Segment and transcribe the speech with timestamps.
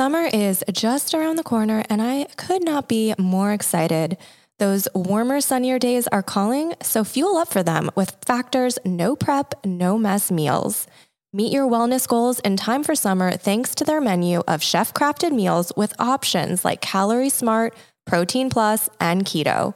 [0.00, 4.16] Summer is just around the corner, and I could not be more excited.
[4.58, 9.52] Those warmer, sunnier days are calling, so fuel up for them with Factor's no prep,
[9.62, 10.86] no mess meals.
[11.34, 15.32] Meet your wellness goals in time for summer thanks to their menu of chef crafted
[15.32, 17.74] meals with options like Calorie Smart,
[18.06, 19.74] Protein Plus, and Keto.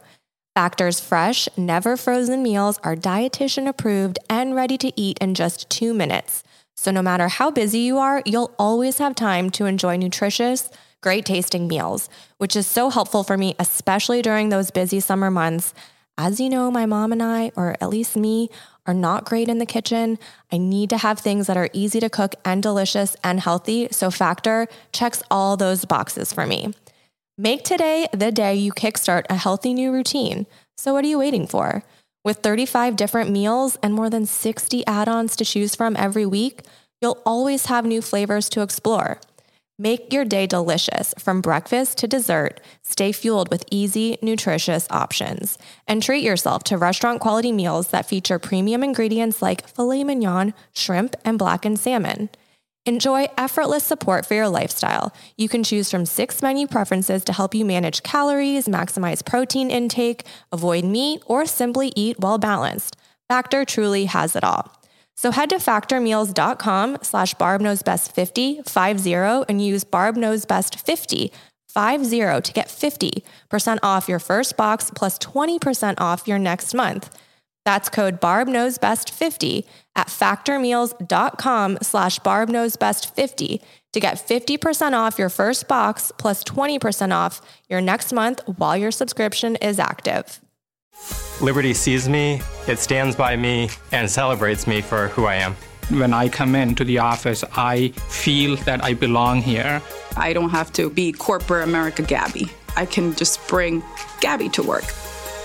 [0.54, 5.92] Factor's fresh, never frozen meals are dietitian approved and ready to eat in just two
[5.92, 6.42] minutes.
[6.76, 10.70] So, no matter how busy you are, you'll always have time to enjoy nutritious,
[11.00, 12.08] great tasting meals,
[12.38, 15.72] which is so helpful for me, especially during those busy summer months.
[16.18, 18.50] As you know, my mom and I, or at least me,
[18.86, 20.18] are not great in the kitchen.
[20.52, 23.88] I need to have things that are easy to cook and delicious and healthy.
[23.90, 26.74] So, Factor checks all those boxes for me.
[27.38, 30.46] Make today the day you kickstart a healthy new routine.
[30.76, 31.82] So, what are you waiting for?
[32.24, 36.62] With 35 different meals and more than 60 add ons to choose from every week,
[37.02, 39.20] you'll always have new flavors to explore.
[39.78, 42.62] Make your day delicious from breakfast to dessert.
[42.82, 45.58] Stay fueled with easy, nutritious options.
[45.86, 51.16] And treat yourself to restaurant quality meals that feature premium ingredients like filet mignon, shrimp,
[51.26, 52.30] and blackened salmon.
[52.86, 55.14] Enjoy effortless support for your lifestyle.
[55.38, 60.26] You can choose from six menu preferences to help you manage calories, maximize protein intake,
[60.52, 62.96] avoid meat, or simply eat well balanced.
[63.26, 64.70] Factor truly has it all.
[65.16, 71.30] So head to factormeals.com slash barbknowsbest50, 50, and use barbknowsbest50,
[71.68, 77.16] 50 to get 50% off your first box plus 20% off your next month.
[77.64, 79.64] That's code barbknowsbest50
[79.96, 87.80] at factormeals.com slash barbknowsbest50 to get 50% off your first box plus 20% off your
[87.80, 90.40] next month while your subscription is active.
[91.40, 95.54] Liberty sees me, it stands by me, and celebrates me for who I am.
[95.90, 99.82] When I come into the office, I feel that I belong here.
[100.16, 102.50] I don't have to be corporate America Gabby.
[102.76, 103.82] I can just bring
[104.20, 104.84] Gabby to work.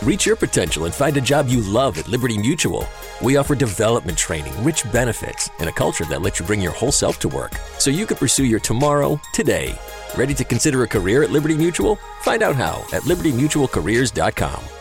[0.01, 2.87] Reach your potential and find a job you love at Liberty Mutual.
[3.21, 6.91] We offer development training, rich benefits, and a culture that lets you bring your whole
[6.91, 9.77] self to work so you can pursue your tomorrow today.
[10.15, 11.97] Ready to consider a career at Liberty Mutual?
[12.21, 14.78] Find out how at libertymutualcareers.com.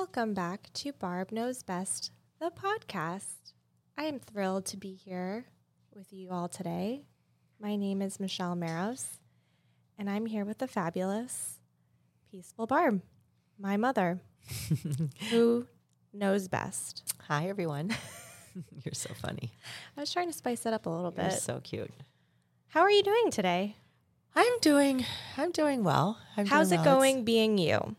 [0.00, 3.52] Welcome back to Barb Knows Best, the podcast.
[3.98, 5.44] I am thrilled to be here
[5.94, 7.02] with you all today.
[7.60, 9.18] My name is Michelle Maros,
[9.98, 11.60] and I'm here with the fabulous,
[12.30, 13.02] peaceful Barb,
[13.58, 14.20] my mother,
[15.30, 15.66] who
[16.14, 17.12] knows best.
[17.28, 17.94] Hi, everyone.
[18.82, 19.52] You're so funny.
[19.98, 21.24] I was trying to spice it up a little bit.
[21.24, 21.42] You're bit.
[21.42, 21.92] so cute.
[22.68, 23.76] How are you doing today?
[24.34, 25.04] I'm doing.
[25.36, 26.18] I'm doing well.
[26.38, 26.96] I'm How's doing it well.
[26.96, 27.96] going being you?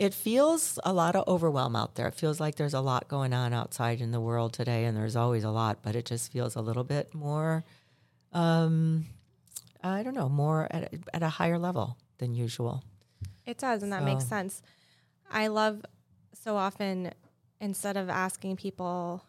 [0.00, 2.08] It feels a lot of overwhelm out there.
[2.08, 5.14] It feels like there's a lot going on outside in the world today, and there's
[5.14, 7.64] always a lot, but it just feels a little bit more.
[8.32, 9.04] Um,
[9.82, 12.82] I don't know, more at a, at a higher level than usual.
[13.44, 14.62] It does, and that makes sense.
[15.30, 15.84] I love
[16.32, 17.12] so often
[17.60, 19.22] instead of asking people,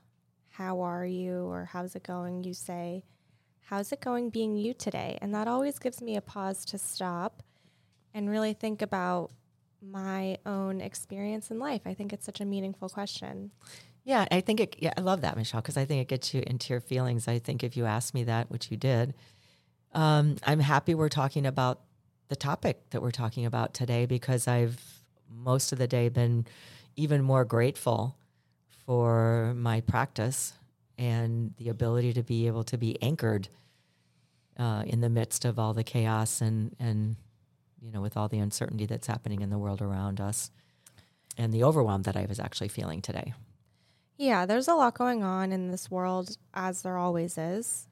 [0.52, 1.48] How are you?
[1.52, 2.46] or How's it going?
[2.46, 3.04] you say,
[3.64, 5.18] How's it going being you today?
[5.22, 7.44] And that always gives me a pause to stop
[8.14, 9.32] and really think about
[9.82, 11.82] my own experience in life.
[11.86, 13.52] I think it's such a meaningful question.
[14.04, 14.76] Yeah, I think it.
[14.80, 17.28] Yeah, I love that, Michelle, because I think it gets you into your feelings.
[17.28, 19.14] I think if you asked me that, which you did,
[19.94, 21.82] um, I'm happy we're talking about
[22.30, 24.80] the topic that we're talking about today because I've
[25.30, 26.46] most of the day been
[26.96, 28.16] even more grateful
[28.86, 30.54] for my practice
[30.98, 33.50] and the ability to be able to be anchored
[34.58, 37.16] uh, in the midst of all the chaos and and
[37.82, 40.52] you know with all the uncertainty that's happening in the world around us
[41.38, 43.34] and the overwhelm that I was actually feeling today.
[44.18, 47.88] Yeah, there's a lot going on in this world, as there always is.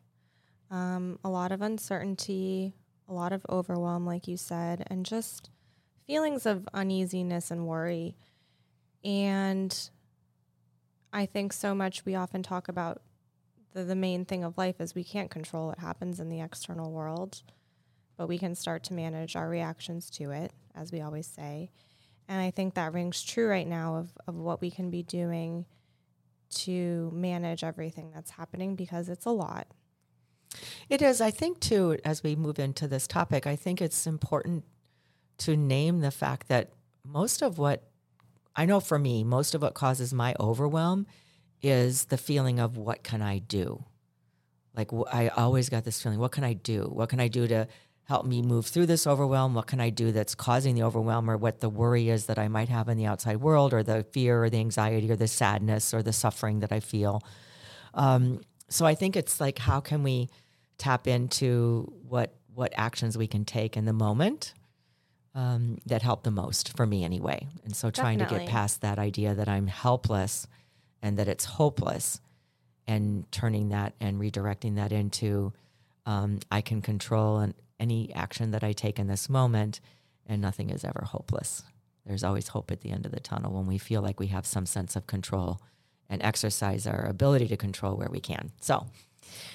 [0.69, 2.75] Um, a lot of uncertainty,
[3.07, 5.49] a lot of overwhelm, like you said, and just
[6.05, 8.15] feelings of uneasiness and worry.
[9.03, 9.75] And
[11.11, 13.01] I think so much we often talk about
[13.73, 16.91] the, the main thing of life is we can't control what happens in the external
[16.91, 17.41] world,
[18.19, 21.71] but we can start to manage our reactions to it, as we always say.
[22.27, 25.65] And I think that rings true right now of, of what we can be doing
[26.55, 29.67] to manage everything that's happening because it's a lot.
[30.89, 31.21] It is.
[31.21, 34.65] I think, too, as we move into this topic, I think it's important
[35.37, 36.71] to name the fact that
[37.05, 37.89] most of what
[38.53, 41.07] I know for me, most of what causes my overwhelm
[41.61, 43.85] is the feeling of what can I do?
[44.75, 46.89] Like I always got this feeling, what can I do?
[46.91, 47.67] What can I do to
[48.09, 49.53] help me move through this overwhelm?
[49.53, 52.47] What can I do that's causing the overwhelm or what the worry is that I
[52.47, 55.93] might have in the outside world or the fear or the anxiety or the sadness
[55.93, 57.21] or the suffering that I feel?
[57.93, 60.27] Um, so I think it's like, how can we
[60.79, 64.53] tap into what what actions we can take in the moment
[65.35, 67.47] um, that help the most for me anyway.
[67.63, 70.47] And so trying to get past that idea that I'm helpless
[71.01, 72.19] and that it's hopeless
[72.87, 75.53] and turning that and redirecting that into
[76.05, 79.79] um, I can control an, any action that I take in this moment
[80.25, 81.63] and nothing is ever hopeless.
[82.05, 84.45] There's always hope at the end of the tunnel when we feel like we have
[84.45, 85.61] some sense of control
[86.09, 88.51] and exercise our ability to control where we can.
[88.59, 88.87] So,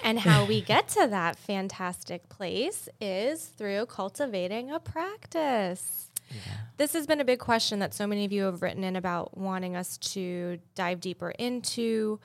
[0.03, 6.11] And how we get to that fantastic place is through cultivating a practice.
[6.77, 9.37] This has been a big question that so many of you have written in about
[9.37, 12.21] wanting us to dive deeper into.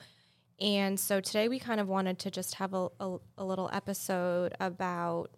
[0.60, 4.54] And so today we kind of wanted to just have a, a, a little episode
[4.60, 5.30] about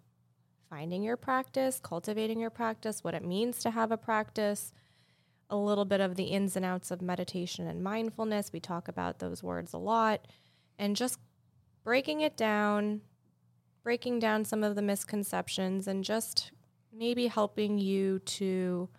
[0.73, 4.73] finding your practice, cultivating your practice, what it means to have a practice,
[5.51, 8.51] a little bit of the ins and outs of meditation and mindfulness.
[8.51, 10.27] We talk about those words a lot.
[10.79, 11.19] And just
[11.83, 13.01] breaking it down,
[13.83, 16.51] breaking down some of the misconceptions, and just
[16.91, 18.89] maybe helping you to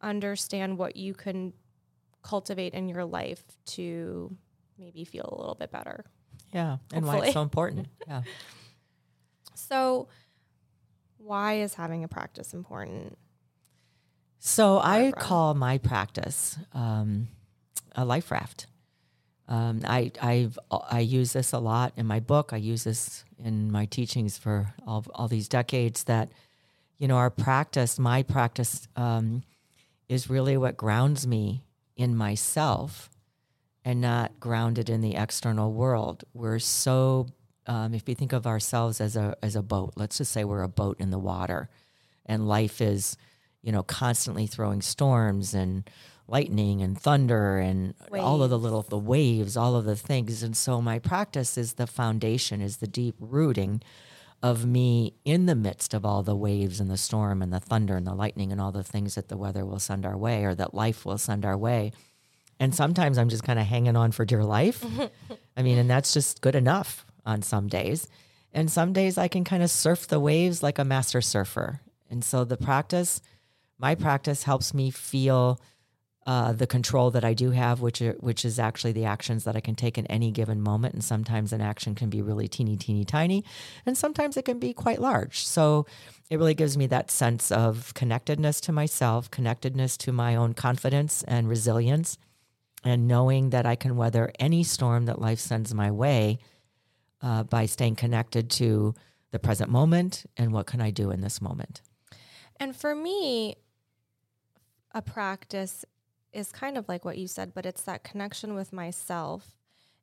[0.00, 1.52] understand what you can
[2.22, 4.36] cultivate in your life to
[4.78, 6.04] maybe feel a little bit better.
[6.52, 7.88] yeah, and why it's so important.
[8.06, 8.22] Yeah.
[9.56, 10.06] So,
[11.28, 13.18] why is having a practice important?
[14.38, 17.28] So I call my practice um,
[17.94, 18.66] a life raft.
[19.46, 22.52] Um, I I've I use this a lot in my book.
[22.52, 26.04] I use this in my teachings for all all these decades.
[26.04, 26.30] That
[26.98, 29.42] you know, our practice, my practice, um,
[30.08, 31.64] is really what grounds me
[31.96, 33.10] in myself,
[33.84, 36.24] and not grounded in the external world.
[36.32, 37.26] We're so
[37.68, 40.62] um, if we think of ourselves as a as a boat, let's just say we're
[40.62, 41.68] a boat in the water,
[42.26, 43.16] and life is
[43.62, 45.88] you know, constantly throwing storms and
[46.26, 50.42] lightning and thunder and all of the little the waves, all of the things.
[50.42, 53.82] And so my practice is the foundation, is the deep rooting
[54.42, 57.96] of me in the midst of all the waves and the storm and the thunder
[57.96, 60.54] and the lightning and all the things that the weather will send our way or
[60.54, 61.92] that life will send our way.
[62.60, 64.84] And sometimes I'm just kind of hanging on for dear life.
[65.56, 68.08] I mean, and that's just good enough on some days.
[68.52, 71.80] And some days I can kind of surf the waves like a master surfer.
[72.10, 73.20] And so the practice,
[73.78, 75.60] my practice helps me feel
[76.26, 79.56] uh, the control that I do have, which are, which is actually the actions that
[79.56, 80.94] I can take in any given moment.
[80.94, 83.44] And sometimes an action can be really teeny, teeny, tiny,
[83.86, 85.46] and sometimes it can be quite large.
[85.46, 85.86] So
[86.30, 91.22] it really gives me that sense of connectedness to myself, connectedness to my own confidence
[91.24, 92.18] and resilience,
[92.84, 96.38] and knowing that I can weather any storm that life sends my way
[97.22, 98.94] uh, by staying connected to
[99.30, 101.82] the present moment and what can I do in this moment.
[102.58, 103.56] And for me,
[104.92, 105.84] a practice
[106.32, 109.54] is kind of like what you said, but it's that connection with myself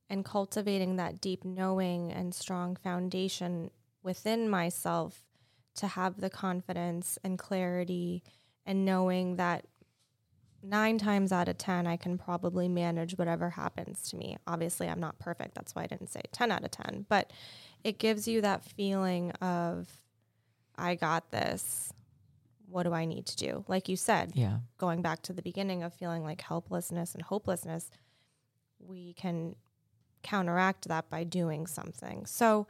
[0.09, 3.71] and cultivating that deep knowing and strong foundation
[4.03, 5.23] within myself
[5.75, 8.23] to have the confidence and clarity
[8.65, 9.65] and knowing that
[10.65, 14.38] nine times out of 10, I can probably manage whatever happens to me.
[14.47, 15.56] Obviously, I'm not perfect.
[15.56, 17.31] That's why I didn't say 10 out of 10, but
[17.83, 19.88] it gives you that feeling of,
[20.77, 21.93] I got this.
[22.67, 23.63] What do I need to do?
[23.67, 24.60] Like you said, Yeah.
[24.77, 27.89] going back to the beginning of feeling like helplessness and hopelessness,
[28.79, 29.55] we can
[30.24, 32.25] counteract that by doing something.
[32.25, 32.67] So,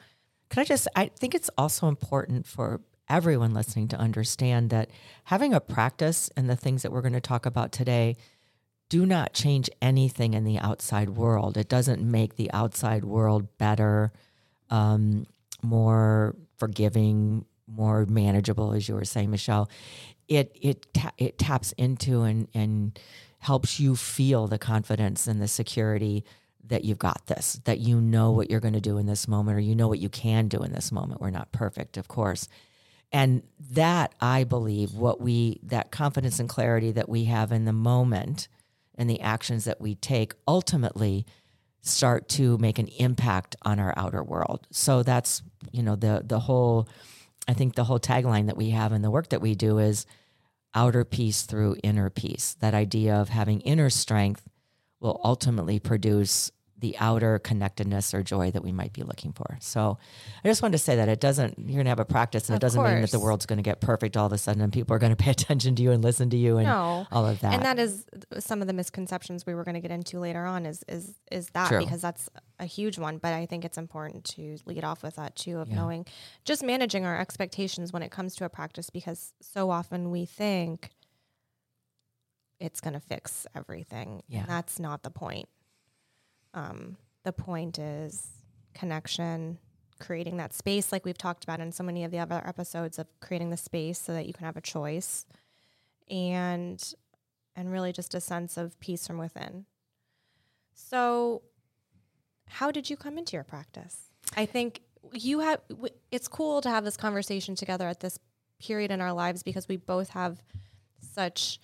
[0.50, 4.90] Can I just, I think it's also important for everyone listening to understand that
[5.26, 8.16] having a practice and the things that we're going to talk about today
[8.90, 11.58] do not change anything in the outside world.
[11.58, 14.12] It doesn't make the outside world better,
[14.70, 15.26] um,
[15.62, 19.70] more forgiving, more manageable, as you were saying, Michelle.
[20.28, 23.00] It it ta- it taps into and and
[23.40, 26.24] helps you feel the confidence and the security
[26.68, 29.58] that you've got this, that you know what you're going to do in this moment,
[29.58, 31.22] or you know what you can do in this moment.
[31.22, 32.48] We're not perfect, of course.
[33.16, 37.72] And that, I believe, what we, that confidence and clarity that we have in the
[37.72, 38.50] moment
[38.96, 41.26] and the actions that we take ultimately
[41.80, 44.68] start to make an impact on our outer world.
[44.70, 45.42] So that's,
[45.72, 46.90] you know, the, the whole,
[47.48, 50.06] I think the whole tagline that we have in the work that we do is
[50.74, 52.58] outer peace through inner peace.
[52.60, 54.44] That idea of having inner strength
[55.00, 59.58] will ultimately produce the outer connectedness or joy that we might be looking for.
[59.62, 59.98] So
[60.44, 62.56] I just wanted to say that it doesn't, you're going to have a practice and
[62.56, 64.62] Of it doesn't mean that the world's going to get perfect all of a sudden
[64.62, 67.08] and people are going to pay attention to you and listen to you and No.
[67.14, 67.54] all of that.
[67.54, 68.06] And that is
[68.40, 71.48] some of the misconceptions we were going to get into later on is is is
[71.52, 71.80] that True.
[71.80, 72.30] because that's
[72.60, 75.70] a huge one, but I think it's important to lead off with that too of
[75.70, 75.76] Yeah.
[75.76, 76.06] knowing
[76.44, 80.90] just managing our expectations when it comes to a practice because so often we think
[82.60, 84.24] it's going to fix everything.
[84.28, 84.40] Yeah.
[84.42, 85.48] And that's not the point.
[86.56, 88.30] Um, the point is
[88.74, 89.60] connection,
[90.00, 93.08] creating that space like we've talked about in so many of the other episodes of
[93.20, 95.26] creating the space so that you can have a choice
[96.10, 96.94] and
[97.56, 99.66] and really just a sense of peace from within.
[100.74, 101.42] So
[102.48, 104.10] how did you come into your practice?
[104.36, 104.82] I think
[105.14, 105.62] you have
[106.12, 108.20] it's cool to have this conversation together at this
[108.60, 110.42] period in our lives because we both have
[111.00, 111.60] such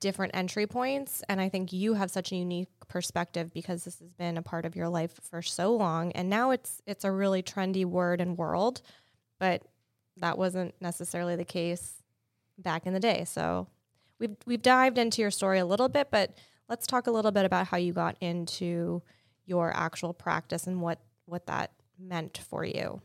[0.00, 4.12] different entry points and I think you have such a unique perspective because this has
[4.12, 7.42] been a part of your life for so long and now it's it's a really
[7.42, 8.82] trendy word and world
[9.38, 9.62] but
[10.16, 12.02] that wasn't necessarily the case
[12.58, 13.66] back in the day so
[14.18, 16.32] we've we've dived into your story a little bit but
[16.68, 19.02] let's talk a little bit about how you got into
[19.46, 23.00] your actual practice and what what that meant for you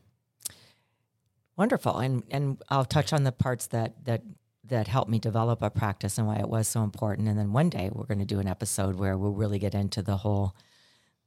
[1.60, 1.98] Wonderful.
[1.98, 4.22] And and I'll touch on the parts that that
[4.70, 7.28] that helped me develop a practice and why it was so important.
[7.28, 10.02] And then one day we're going to do an episode where we'll really get into
[10.02, 10.54] the whole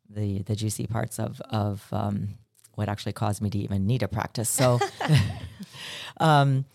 [0.09, 2.35] the the juicy parts of of um,
[2.75, 4.50] what actually caused me to even need a practice.
[4.50, 4.79] So
[6.17, 6.65] um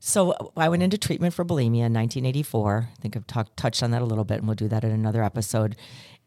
[0.00, 2.88] so I went into treatment for bulimia in 1984.
[2.90, 4.90] I think I've talked touched on that a little bit, and we'll do that in
[4.90, 5.76] another episode.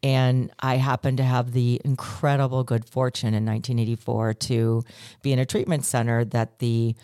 [0.02, 4.84] And I happened to have the incredible good fortune in 1984 to
[5.22, 6.94] be in a treatment center that the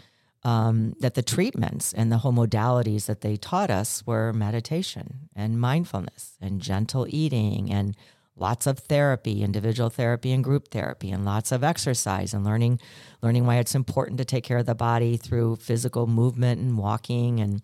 [0.47, 5.61] um, that the treatments and the whole modalities that they taught us were meditation and
[5.61, 7.97] mindfulness and gentle eating and
[8.37, 12.79] lots of therapy, individual therapy and group therapy, and lots of exercise and learning
[13.23, 17.41] learning why it's important to take care of the body through physical movement and walking
[17.41, 17.61] and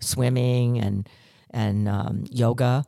[0.00, 1.08] swimming and
[1.50, 2.84] and um, yoga.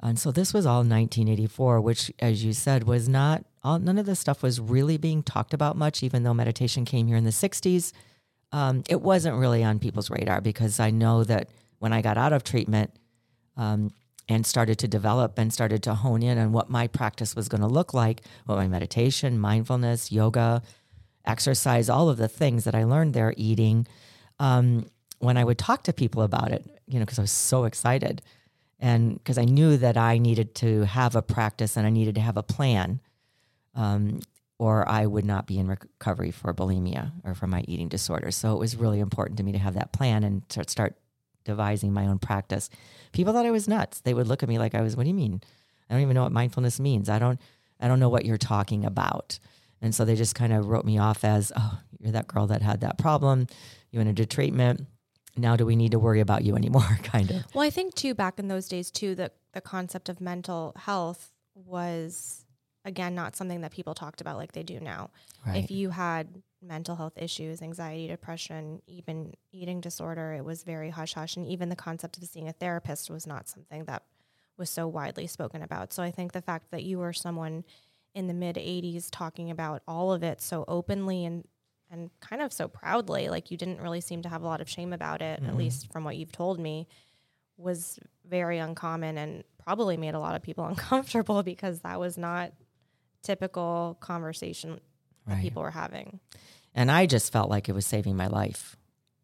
[0.00, 3.80] And so this was all 1984, which, as you said, was not all.
[3.80, 7.16] None of this stuff was really being talked about much, even though meditation came here
[7.16, 7.92] in the 60s.
[8.52, 12.32] Um, it wasn't really on people's radar because I know that when I got out
[12.32, 12.92] of treatment
[13.56, 13.90] um,
[14.28, 17.60] and started to develop and started to hone in on what my practice was going
[17.60, 20.62] to look like, what my meditation, mindfulness, yoga,
[21.26, 23.86] exercise, all of the things that I learned there, eating,
[24.38, 24.86] um,
[25.18, 28.22] when I would talk to people about it, you know, because I was so excited
[28.78, 32.20] and because I knew that I needed to have a practice and I needed to
[32.20, 33.00] have a plan,
[33.74, 34.20] um,
[34.58, 38.30] or I would not be in recovery for bulimia or for my eating disorder.
[38.30, 40.96] So it was really important to me to have that plan and to start
[41.44, 42.68] devising my own practice.
[43.12, 44.00] People thought I was nuts.
[44.00, 45.40] They would look at me like I was, "What do you mean?
[45.88, 47.08] I don't even know what mindfulness means.
[47.08, 47.40] I don't,
[47.80, 49.38] I don't know what you're talking about."
[49.80, 52.62] And so they just kind of wrote me off as, "Oh, you're that girl that
[52.62, 53.46] had that problem.
[53.90, 54.86] You went into treatment."
[55.36, 56.98] Now, do we need to worry about you anymore?
[57.04, 57.54] kind of.
[57.54, 61.30] Well, I think too back in those days too that the concept of mental health
[61.54, 62.44] was
[62.88, 65.10] again not something that people talked about like they do now.
[65.46, 65.62] Right.
[65.62, 71.14] If you had mental health issues, anxiety, depression, even eating disorder, it was very hush
[71.14, 74.02] hush and even the concept of seeing a therapist was not something that
[74.56, 75.92] was so widely spoken about.
[75.92, 77.64] So I think the fact that you were someone
[78.14, 81.46] in the mid 80s talking about all of it so openly and
[81.90, 84.68] and kind of so proudly like you didn't really seem to have a lot of
[84.68, 85.56] shame about it at mm-hmm.
[85.56, 86.86] least from what you've told me
[87.56, 92.52] was very uncommon and probably made a lot of people uncomfortable because that was not
[93.22, 94.80] typical conversation
[95.26, 95.42] that Right.
[95.42, 96.20] people were having.
[96.74, 98.76] and I just felt like it was saving my life.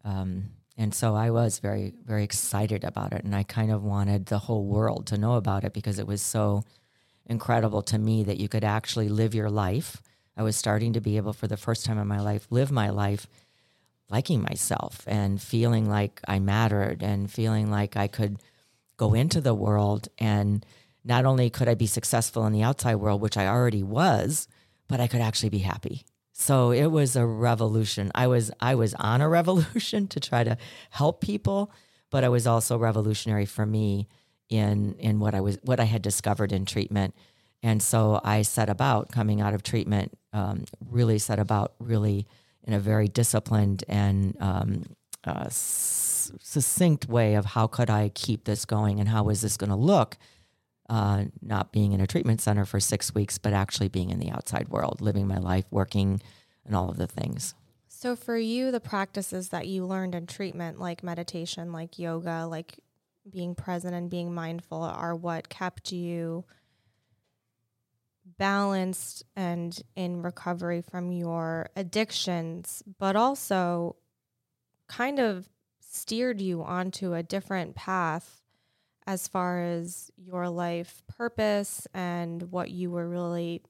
[0.03, 3.23] Um, and so I was very, very excited about it.
[3.23, 6.21] And I kind of wanted the whole world to know about it because it was
[6.21, 6.63] so
[7.25, 10.01] incredible to me that you could actually live your life.
[10.35, 12.89] I was starting to be able, for the first time in my life, live my
[12.89, 13.25] life
[14.09, 18.37] liking myself and feeling like I mattered and feeling like I could
[18.97, 20.63] go into the world and
[21.05, 24.47] not only could I be successful in the outside world, which I already was,
[24.87, 26.05] but I could actually be happy.
[26.33, 28.11] So it was a revolution.
[28.13, 30.57] I was I was on a revolution to try to
[30.89, 31.71] help people,
[32.09, 34.07] but I was also revolutionary for me
[34.49, 37.15] in in what I was what I had discovered in treatment.
[37.63, 42.27] And so I set about coming out of treatment, um, really set about really
[42.63, 44.83] in a very disciplined and um,
[45.23, 49.69] uh, succinct way of how could I keep this going and how was this going
[49.69, 50.17] to look
[50.89, 54.29] uh, not being in a treatment center for six weeks, but actually being in the
[54.29, 56.21] outside world, living my life, working,
[56.65, 57.55] and all of the things.
[57.87, 62.79] So for you the practices that you learned in treatment like meditation, like yoga, like
[63.29, 66.45] being present and being mindful are what kept you
[68.37, 73.95] balanced and in recovery from your addictions, but also
[74.87, 75.47] kind of
[75.79, 78.41] steered you onto a different path
[79.07, 83.61] as far as your life purpose and what you were really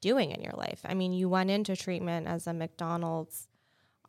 [0.00, 0.80] doing in your life.
[0.84, 3.48] I mean, you went into treatment as a McDonald's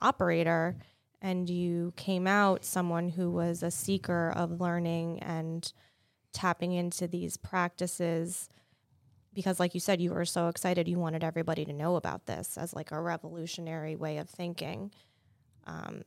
[0.01, 0.77] operator
[1.21, 5.71] and you came out someone who was a seeker of learning and
[6.33, 8.49] tapping into these practices
[9.33, 12.57] because like you said you were so excited you wanted everybody to know about this
[12.57, 14.91] as like a revolutionary way of thinking
[15.65, 16.03] um,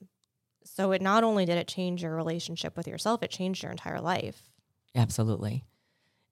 [0.74, 4.00] so it not only did it change your relationship with yourself it changed your entire
[4.00, 4.48] life
[4.94, 5.64] Absolutely.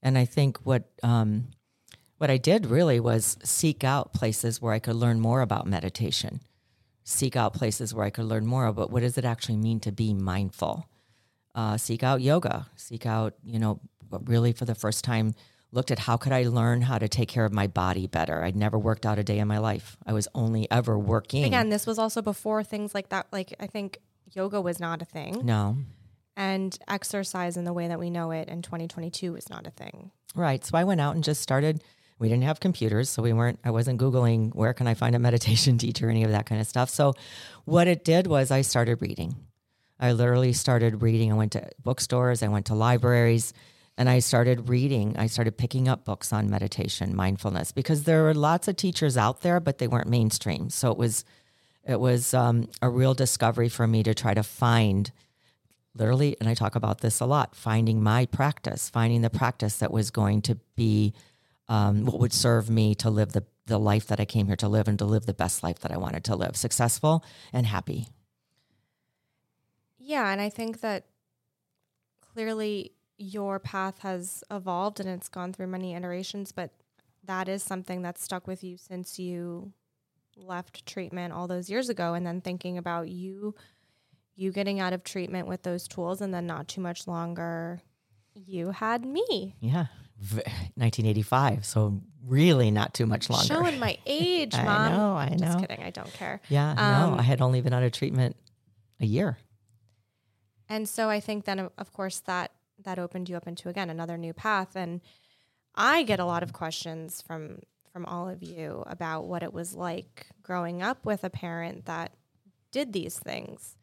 [0.02, 1.48] And I think what um,
[2.18, 6.40] what I did really was seek out places where I could learn more about meditation,
[7.04, 9.92] seek out places where I could learn more about what does it actually mean to
[9.92, 10.88] be mindful.
[11.54, 13.80] Uh, seek out yoga, seek out you know
[14.24, 15.34] really for the first time
[15.72, 18.42] looked at how could I learn how to take care of my body better.
[18.42, 19.96] I'd never worked out a day in my life.
[20.06, 21.44] I was only ever working.
[21.44, 23.98] again this was also before things like that like i think
[24.32, 25.76] yoga was not a thing no,
[26.36, 30.10] and exercise in the way that we know it in 2022 is not a thing
[30.36, 30.62] Right.
[30.64, 31.82] So I went out and just started.
[32.18, 35.18] We didn't have computers, so we weren't, I wasn't Googling where can I find a
[35.28, 36.90] meditation teacher, any of that kind of stuff.
[36.90, 37.14] So
[37.64, 39.34] what it did was I started reading.
[39.98, 41.32] I literally started reading.
[41.32, 43.54] I went to bookstores, I went to libraries,
[43.96, 45.16] and I started reading.
[45.16, 49.40] I started picking up books on meditation, mindfulness, because there were lots of teachers out
[49.40, 50.68] there, but they weren't mainstream.
[50.68, 51.24] So it was,
[51.86, 55.10] it was um, a real discovery for me to try to find
[55.94, 59.90] literally, and I talk about this a lot, finding my practice, finding the practice that
[59.90, 61.14] was going to be
[61.68, 64.68] um, what would serve me to live the, the life that I came here to
[64.68, 68.08] live and to live the best life that I wanted to live, successful and happy.
[69.98, 71.06] Yeah, and I think that
[72.20, 76.70] clearly your path has evolved and it's gone through many iterations, but
[77.24, 79.72] that is something that's stuck with you since you
[80.36, 83.54] left treatment all those years ago and then thinking about you
[84.34, 87.80] you getting out of treatment with those tools and then not too much longer
[88.34, 89.86] you had me Yeah.
[90.18, 90.36] V-
[90.76, 91.64] 1985.
[91.64, 93.46] So really not too much longer.
[93.46, 95.36] showing my age I mom know, I know.
[95.38, 96.70] just kidding i don't care yeah.
[96.70, 98.36] Um, no, I had only been out of treatment
[99.00, 99.38] a year.
[100.68, 102.50] And so I think then, of course, that
[102.84, 104.74] that opened you up into again another new path.
[104.76, 105.00] And
[105.74, 107.60] I get a lot of questions from
[107.96, 112.12] from all of you about what it was like growing up with a parent that
[112.70, 113.74] did these things.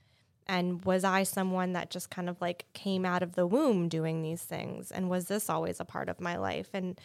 [0.46, 4.22] And was I someone that just kind of like came out of the womb doing
[4.22, 4.92] these things?
[4.92, 6.70] And was this always a part of my life?
[6.74, 7.02] And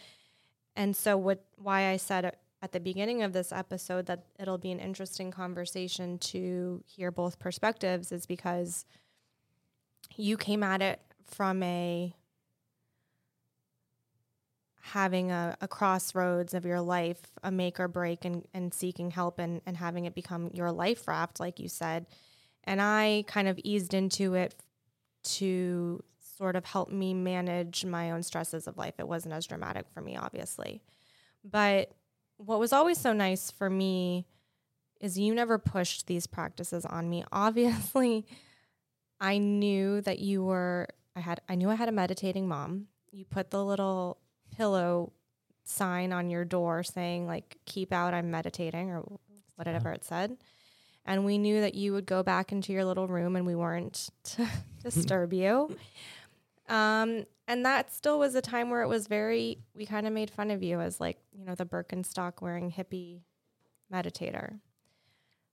[0.75, 4.71] and so what why I said at the beginning of this episode that it'll be
[4.71, 8.85] an interesting conversation to hear both perspectives is because
[10.15, 12.13] you came at it from a
[14.81, 19.39] having a, a crossroads of your life, a make or break and, and seeking help
[19.39, 22.05] and, and having it become your life raft, like you said.
[22.63, 24.55] And I kind of eased into it
[25.23, 26.03] to
[26.37, 28.95] sort of help me manage my own stresses of life.
[28.97, 30.81] It wasn't as dramatic for me, obviously.
[31.43, 31.91] But
[32.37, 34.25] what was always so nice for me
[35.01, 37.23] is you never pushed these practices on me.
[37.31, 38.25] Obviously,
[39.19, 42.87] I knew that you were I had I knew I had a meditating mom.
[43.11, 44.17] You put the little
[44.59, 45.13] pillow
[45.63, 49.03] sign on your door saying like keep out I'm meditating or
[49.55, 50.37] whatever it said.
[51.05, 54.09] And we knew that you would go back into your little room and we weren't
[54.25, 54.47] to
[54.83, 55.75] disturb you.
[56.67, 60.29] Um, and that still was a time where it was very, we kind of made
[60.29, 63.21] fun of you as like, you know, the Birkenstock wearing hippie
[63.91, 64.59] meditator.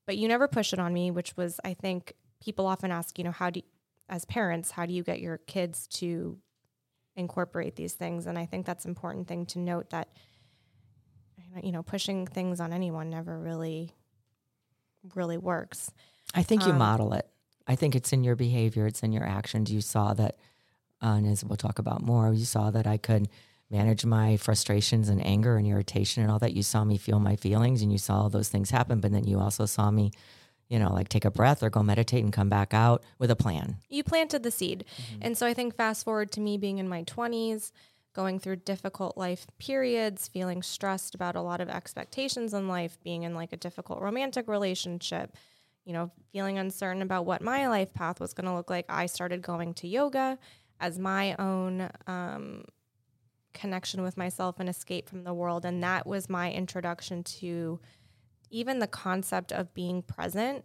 [0.04, 3.24] But you never pushed it on me, which was, I think, people often ask, you
[3.24, 3.66] know, how do you,
[4.08, 6.38] as parents, how do you get your kids to
[7.16, 8.26] incorporate these things?
[8.26, 10.08] And I think that's an important thing to note that,
[11.62, 13.92] you know, pushing things on anyone never really,
[15.14, 15.90] really works.
[16.34, 17.28] I think you Um, model it.
[17.66, 19.72] I think it's in your behavior, it's in your actions.
[19.72, 20.36] You saw that,
[21.02, 23.28] uh, and as we'll talk about more, you saw that I could
[23.70, 26.52] manage my frustrations and anger and irritation and all that.
[26.52, 29.24] You saw me feel my feelings and you saw all those things happen, but then
[29.24, 30.12] you also saw me,
[30.68, 33.36] you know, like take a breath or go meditate and come back out with a
[33.36, 33.76] plan.
[33.88, 34.84] you planted the seed.
[35.20, 37.72] And so I think fast forward to me being in my 20s,
[38.14, 43.22] going through difficult life periods, feeling stressed about a lot of expectations in life, being
[43.22, 45.36] in like a difficult romantic relationship,
[45.84, 48.86] you know, feeling uncertain about what my life path was going to look like.
[48.88, 50.38] I started going to yoga
[50.80, 52.64] as my own um,
[53.52, 55.64] connection with myself and escape from the world.
[55.64, 57.80] And that was my introduction to
[58.50, 60.64] even the concept of being present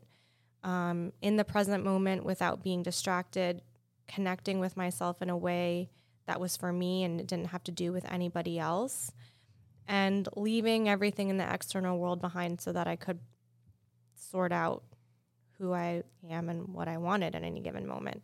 [0.63, 3.61] um, in the present moment without being distracted,
[4.07, 5.89] connecting with myself in a way
[6.27, 9.11] that was for me and it didn't have to do with anybody else.
[9.87, 13.19] and leaving everything in the external world behind so that I could
[14.15, 14.83] sort out
[15.57, 18.23] who I am and what I wanted at any given moment.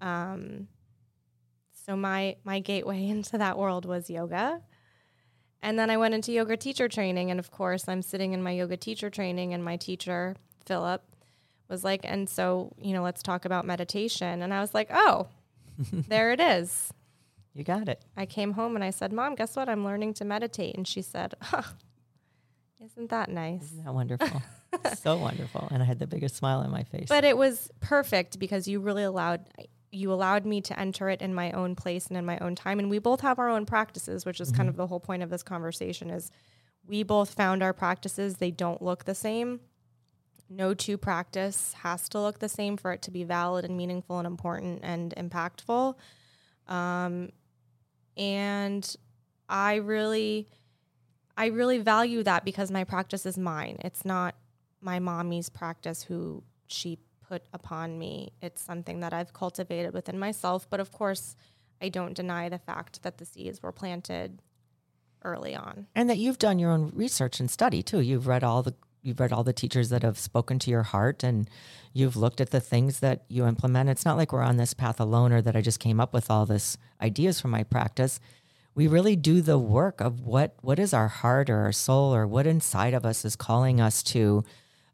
[0.00, 0.68] Um,
[1.86, 4.62] so my my gateway into that world was yoga.
[5.62, 8.52] And then I went into yoga teacher training and of course I'm sitting in my
[8.52, 11.02] yoga teacher training and my teacher, Philip,
[11.68, 14.40] was like, and so, you know, let's talk about meditation.
[14.40, 15.28] And I was like, oh,
[15.92, 16.92] there it is.
[17.52, 18.02] You got it.
[18.16, 19.68] I came home and I said, Mom, guess what?
[19.68, 20.76] I'm learning to meditate.
[20.76, 21.62] And she said, huh,
[22.82, 23.64] Isn't that nice?
[23.64, 24.42] Isn't that wonderful?
[24.96, 25.68] so wonderful.
[25.70, 27.06] And I had the biggest smile on my face.
[27.08, 29.46] But it was perfect because you really allowed
[29.92, 32.78] you allowed me to enter it in my own place and in my own time.
[32.78, 34.56] And we both have our own practices which is mm-hmm.
[34.56, 36.30] kind of the whole point of this conversation is
[36.86, 38.36] we both found our practices.
[38.36, 39.60] They don't look the same.
[40.48, 44.18] No two practice has to look the same for it to be valid and meaningful
[44.18, 45.94] and important and impactful.
[46.66, 47.30] Um,
[48.16, 48.96] and
[49.48, 50.48] i really
[51.36, 53.78] i really value that because my practice is mine.
[53.80, 54.34] It's not
[54.80, 56.98] my mommy's practice who she
[57.30, 58.32] put upon me.
[58.42, 60.68] It's something that I've cultivated within myself.
[60.68, 61.36] But of course,
[61.80, 64.42] I don't deny the fact that the seeds were planted
[65.22, 65.86] early on.
[65.94, 68.00] And that you've done your own research and study too.
[68.00, 71.22] You've read all the you've read all the teachers that have spoken to your heart
[71.22, 71.48] and
[71.94, 73.88] you've looked at the things that you implement.
[73.88, 76.30] It's not like we're on this path alone or that I just came up with
[76.30, 78.20] all this ideas from my practice.
[78.74, 82.26] We really do the work of what what is our heart or our soul or
[82.26, 84.44] what inside of us is calling us to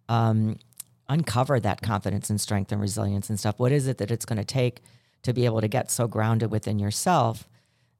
[0.08, 0.58] um,
[1.08, 3.58] uncover that confidence and strength and resilience and stuff.
[3.58, 4.82] What is it that it's going to take
[5.22, 7.48] to be able to get so grounded within yourself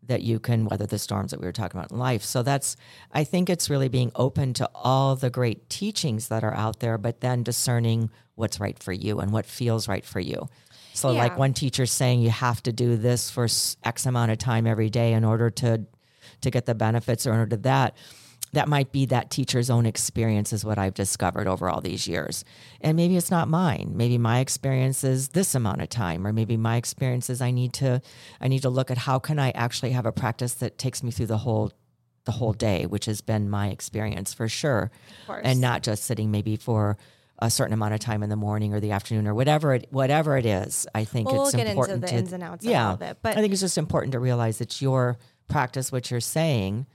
[0.03, 2.23] that you can weather the storms that we were talking about in life?
[2.23, 2.77] So that's,
[3.13, 6.99] I think it's really being open to all the great teachings that are out there,
[6.99, 10.49] but then discerning what's right for you and what feels right for you.
[10.93, 11.19] So, yeah.
[11.19, 13.47] like one teacher saying you have to do this for
[13.85, 15.85] X amount of time every day in order to
[16.43, 17.97] to get the benefits or in order to that
[18.57, 22.43] that might be that teacher's own experience is what I've discovered over all these years.
[22.81, 23.93] And maybe it's not mine.
[23.95, 27.75] Maybe my experience is this amount of time or maybe my experience is I need
[27.75, 28.01] to
[28.41, 31.11] I need to look at how can I actually have a practice that takes me
[31.11, 31.71] through the whole
[32.25, 34.91] the whole day, which has been my experience for sure.
[35.29, 36.97] And not just sitting maybe for
[37.39, 40.39] a certain amount of time in the morning or the afternoon or whatever it whatever
[40.39, 40.87] it is.
[40.95, 43.19] I think well, it's we'll important to ins and outs yeah, of it.
[43.21, 46.87] But I think it's just important to realize it's your practice, what you're saying,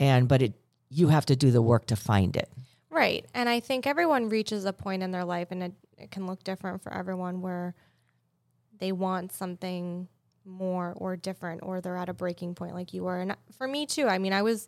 [0.00, 0.54] and but it
[0.90, 2.50] you have to do the work to find it.
[2.90, 3.26] Right.
[3.34, 6.42] And I think everyone reaches a point in their life, and it, it can look
[6.42, 7.74] different for everyone, where
[8.78, 10.08] they want something
[10.44, 13.20] more or different, or they're at a breaking point like you were.
[13.20, 14.66] And for me, too, I mean, I was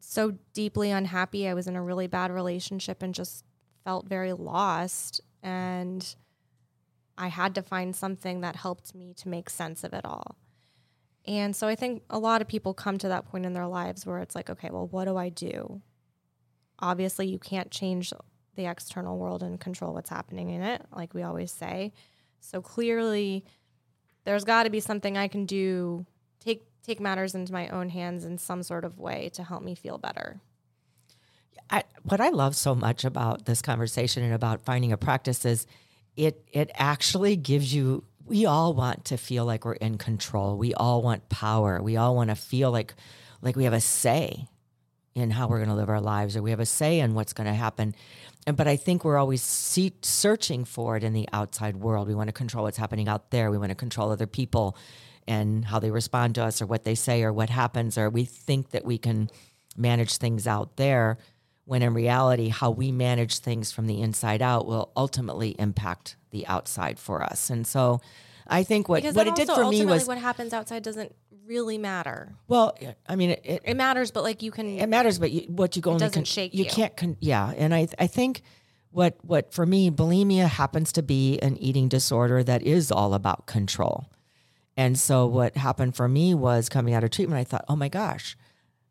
[0.00, 1.48] so deeply unhappy.
[1.48, 3.44] I was in a really bad relationship and just
[3.84, 5.20] felt very lost.
[5.42, 6.14] And
[7.18, 10.36] I had to find something that helped me to make sense of it all.
[11.26, 14.06] And so I think a lot of people come to that point in their lives
[14.06, 15.82] where it's like, okay, well, what do I do?
[16.78, 18.12] Obviously, you can't change
[18.56, 21.92] the external world and control what's happening in it, like we always say.
[22.40, 23.44] So clearly,
[24.24, 26.06] there's got to be something I can do,
[26.40, 29.74] take take matters into my own hands in some sort of way to help me
[29.74, 30.40] feel better.
[31.68, 35.66] I, what I love so much about this conversation and about finding a practice is
[36.16, 40.56] it it actually gives you we all want to feel like we're in control.
[40.56, 41.82] We all want power.
[41.82, 42.94] We all want to feel like
[43.42, 44.46] like we have a say
[45.16, 47.32] in how we're going to live our lives or we have a say in what's
[47.32, 47.92] going to happen.
[48.46, 52.06] And but I think we're always see, searching for it in the outside world.
[52.06, 53.50] We want to control what's happening out there.
[53.50, 54.76] We want to control other people
[55.26, 58.24] and how they respond to us or what they say or what happens or we
[58.24, 59.28] think that we can
[59.76, 61.18] manage things out there
[61.70, 66.44] when in reality how we manage things from the inside out will ultimately impact the
[66.48, 67.48] outside for us.
[67.48, 68.00] And so
[68.44, 71.14] I think what, what it did for me was what happens outside doesn't
[71.46, 72.34] really matter.
[72.48, 72.76] Well,
[73.08, 75.76] I mean, it, it, it matters, but like you can, it matters, but you, what
[75.76, 76.64] you go doesn't can, shake you.
[76.64, 77.54] You can't, con, yeah.
[77.56, 78.42] And I, I think
[78.90, 83.46] what, what for me, bulimia happens to be an eating disorder that is all about
[83.46, 84.06] control.
[84.76, 87.88] And so what happened for me was coming out of treatment, I thought, oh my
[87.88, 88.36] gosh,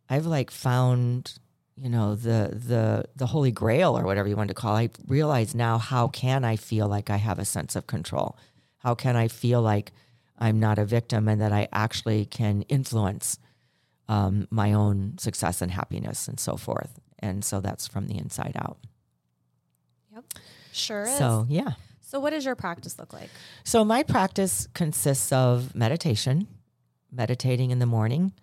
[0.09, 1.39] I've like found
[1.81, 4.97] you know the the the holy grail or whatever you want to call it.
[4.99, 8.37] I realize now how can I feel like I have a sense of control?
[8.79, 9.91] How can I feel like
[10.37, 13.39] I'm not a victim and that I actually can influence
[14.09, 16.99] um, my own success and happiness and so forth.
[17.19, 18.79] And so that's from the inside out.
[20.13, 20.25] Yep.
[20.71, 21.17] Sure is.
[21.17, 21.73] So, yeah.
[22.01, 23.29] So, what does your practice look like?
[23.63, 26.47] So, my practice consists of meditation,
[27.11, 28.33] meditating in the morning,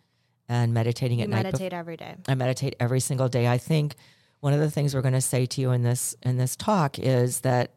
[0.48, 1.40] and meditating You at night.
[1.40, 2.14] bef- meditate every day.
[2.28, 3.48] I meditate every single day.
[3.48, 3.94] I think
[4.40, 6.98] one of the things we're going to say to you in this in this talk
[6.98, 7.72] is that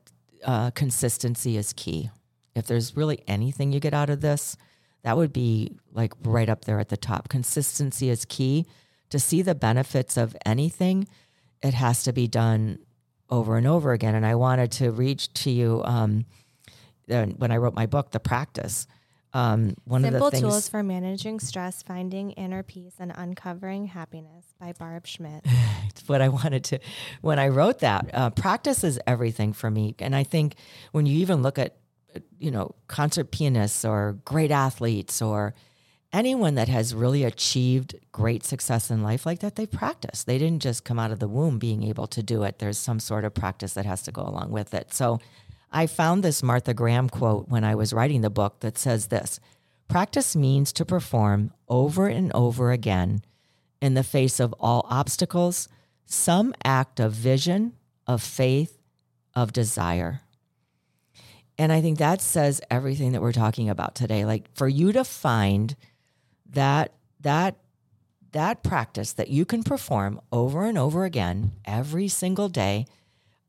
[0.45, 2.09] uh, consistency is key.
[2.55, 4.57] If there's really anything you get out of this,
[5.03, 7.29] that would be like right up there at the top.
[7.29, 8.65] Consistency is key.
[9.11, 11.07] To see the benefits of anything,
[11.63, 12.79] it has to be done
[13.29, 14.13] over and over again.
[14.13, 16.25] And I wanted to reach to you um,
[17.07, 18.85] when I wrote my book, The Practice.
[19.33, 23.85] Um, one Simple of the things, tools for managing stress, finding inner peace, and uncovering
[23.85, 25.45] happiness by Barb Schmidt.
[26.07, 26.79] what I wanted to
[27.21, 28.09] when I wrote that.
[28.13, 30.55] Uh, practice is everything for me, and I think
[30.91, 31.77] when you even look at
[32.39, 35.53] you know concert pianists or great athletes or
[36.11, 40.23] anyone that has really achieved great success in life like that, they practice.
[40.23, 42.59] They didn't just come out of the womb being able to do it.
[42.59, 44.91] There's some sort of practice that has to go along with it.
[44.93, 45.19] So
[45.71, 49.39] I found this Martha Graham quote when I was writing the book that says this
[49.87, 53.21] Practice means to perform over and over again
[53.81, 55.67] in the face of all obstacles
[56.05, 57.73] some act of vision,
[58.07, 58.79] of faith,
[59.35, 60.21] of desire.
[61.57, 64.25] And I think that says everything that we're talking about today.
[64.25, 65.75] Like for you to find
[66.51, 67.57] that that
[68.31, 72.85] that practice that you can perform over and over again every single day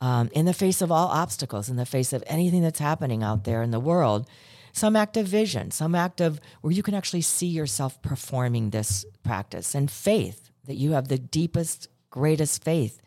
[0.01, 3.45] um, in the face of all obstacles, in the face of anything that's happening out
[3.45, 4.27] there in the world,
[4.73, 9.05] some act of vision, some act of where you can actually see yourself performing this
[9.23, 13.01] practice and faith that you have the deepest, greatest faith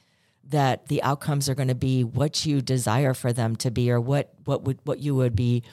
[0.43, 3.99] that the outcomes are going to be what you desire for them to be or
[3.99, 5.63] what what would what you would be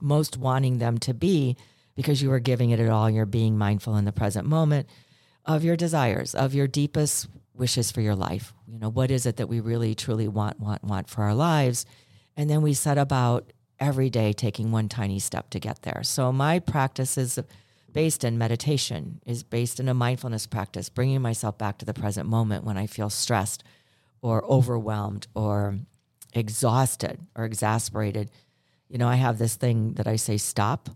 [0.00, 1.56] most wanting them to be
[1.96, 3.10] because you are giving it at all.
[3.10, 4.88] You're being mindful in the present moment
[5.44, 7.26] of your desires of your deepest
[7.60, 10.82] wishes for your life you know what is it that we really truly want want
[10.82, 11.86] want for our lives
[12.36, 16.32] and then we set about every day taking one tiny step to get there so
[16.32, 17.38] my practice is
[17.92, 22.28] based in meditation is based in a mindfulness practice bringing myself back to the present
[22.28, 23.62] moment when i feel stressed
[24.22, 25.78] or overwhelmed or
[26.32, 28.30] exhausted or exasperated.
[28.88, 30.90] You know, I have this thing that I say stop,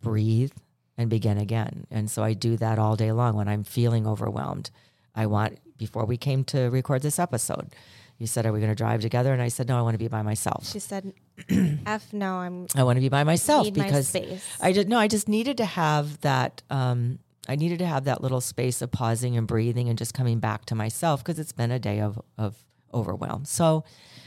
[0.00, 0.52] breathe,
[0.96, 1.86] and begin again.
[1.90, 4.70] And so I do that all day long when I'm feeling overwhelmed.
[5.14, 7.74] I want, before we came to record this episode,
[8.18, 9.32] you said, Are we going to drive together?
[9.32, 10.66] And I said, No, I want to be by myself.
[10.66, 11.12] She said,
[11.86, 14.88] "F no, I'm I want to be by myself need my because space." I did
[14.88, 18.80] no, I just needed to have that um I needed to have that little space
[18.82, 22.00] of pausing and breathing and just coming back to myself because it's been a day
[22.00, 22.56] of of
[22.92, 23.44] overwhelm.
[23.44, 23.84] So,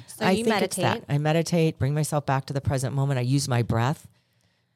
[0.08, 0.82] So I you think it's that.
[0.84, 1.04] meditate.
[1.08, 3.17] I meditate, bring myself back to the present moment.
[3.19, 4.06] I use my breath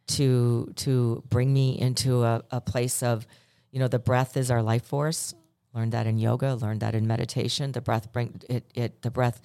[0.07, 3.27] to to bring me into a, a place of,
[3.71, 5.35] you know, the breath is our life force.
[5.73, 7.71] Learned that in yoga, learned that in meditation.
[7.71, 9.41] The breath bring it it the breath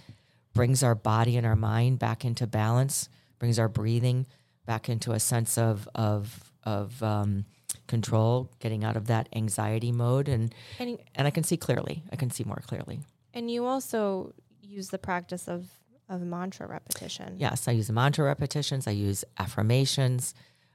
[0.55, 3.09] brings our body and our mind back into balance,
[3.39, 4.27] brings our breathing
[4.65, 7.45] back into a sense of of of um,
[7.87, 12.03] control, getting out of that anxiety mode, and And- and I can see clearly.
[12.11, 13.01] I can see more clearly.
[13.33, 15.69] And you also use the practice of
[16.09, 17.37] of mantra repetition.
[17.39, 18.87] Yes, I use mantra repetitions.
[18.89, 20.35] I use affirmations.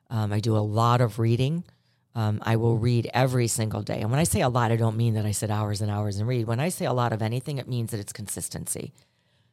[0.09, 1.63] Um, I do a lot of reading.
[2.13, 4.01] Um, I will read every single day.
[4.01, 6.17] And when I say a lot, I don't mean that I sit hours and hours
[6.17, 6.45] and read.
[6.45, 8.93] When I say a lot of anything, it means that it's consistency.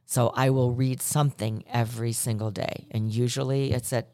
[0.06, 2.86] So I will read something every single day.
[2.90, 4.08] And usually it's at,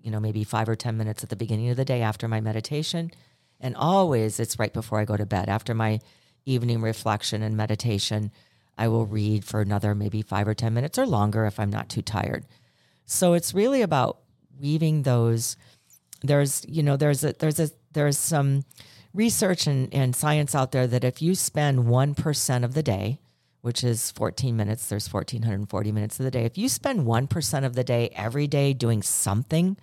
[0.00, 2.40] you know, maybe five or 10 minutes at the beginning of the day after my
[2.40, 3.10] meditation.
[3.58, 5.48] And always it's right before I go to bed.
[5.48, 6.00] After my
[6.44, 8.30] evening reflection and meditation,
[8.76, 11.88] I will read for another maybe five or 10 minutes or longer if I'm not
[11.88, 12.44] too tired.
[13.04, 14.18] So it's really about
[14.60, 15.56] weaving those.
[16.22, 18.64] There's, you know, there's a, there's a, there's some
[19.14, 23.20] research and, and science out there that if you spend 1% of the day,
[23.60, 26.44] which is 14 minutes, there's 1440 minutes of the day.
[26.44, 29.76] If you spend 1% of the day every day doing something,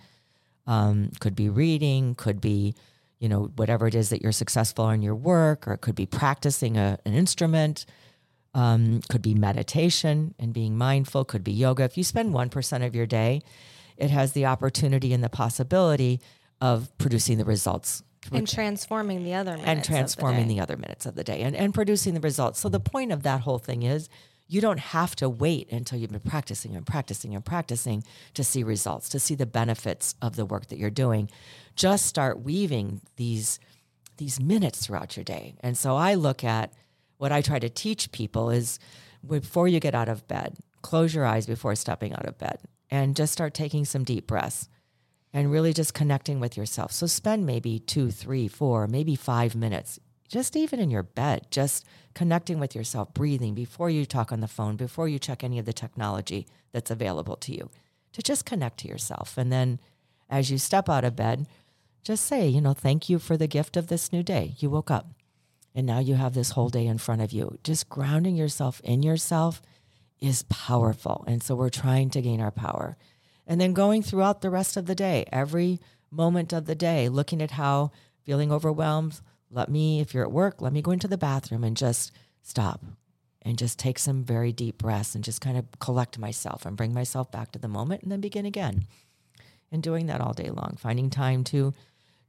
[0.66, 2.74] um, could be reading, could be,
[3.18, 6.06] you know, whatever it is that you're successful in your work, or it could be
[6.06, 7.86] practicing a, an instrument,
[8.54, 11.84] um, could be meditation and being mindful, could be yoga.
[11.84, 13.42] If you spend 1% of your day,
[14.00, 16.20] it has the opportunity and the possibility
[16.60, 20.54] of producing the results And transforming the other minutes and of the transforming day.
[20.54, 22.60] the, other minutes of the day and, and producing the results.
[22.60, 24.08] So the point of that whole thing is
[24.46, 28.62] you don't have to wait until you've been practicing and practicing and practicing to see
[28.62, 31.30] results, to see the benefits of the work that you're doing.
[31.76, 33.60] Just start weaving these
[34.16, 35.54] these minutes throughout your day.
[35.60, 36.74] And so I look at
[37.16, 38.78] what I try to teach people is
[39.26, 42.58] before you get out of bed, close your eyes before stepping out of bed
[42.90, 44.68] and just start taking some deep breaths
[45.32, 46.92] and really just connecting with yourself.
[46.92, 51.84] So spend maybe two, three, four, maybe five minutes, just even in your bed, just
[52.14, 55.66] connecting with yourself, breathing before you talk on the phone, before you check any of
[55.66, 57.70] the technology that's available to you,
[58.12, 59.38] to just connect to yourself.
[59.38, 59.78] And then
[60.28, 61.46] as you step out of bed,
[62.02, 64.54] just say, you know, thank you for the gift of this new day.
[64.58, 65.12] You woke up
[65.74, 67.58] and now you have this whole day in front of you.
[67.62, 69.62] Just grounding yourself in yourself
[70.20, 71.24] is powerful.
[71.26, 72.96] And so we're trying to gain our power.
[73.46, 75.80] And then going throughout the rest of the day, every
[76.10, 77.90] moment of the day, looking at how
[78.24, 81.76] feeling overwhelmed, let me, if you're at work, let me go into the bathroom and
[81.76, 82.84] just stop
[83.42, 86.92] and just take some very deep breaths and just kind of collect myself and bring
[86.92, 88.86] myself back to the moment and then begin again.
[89.72, 91.72] And doing that all day long, finding time to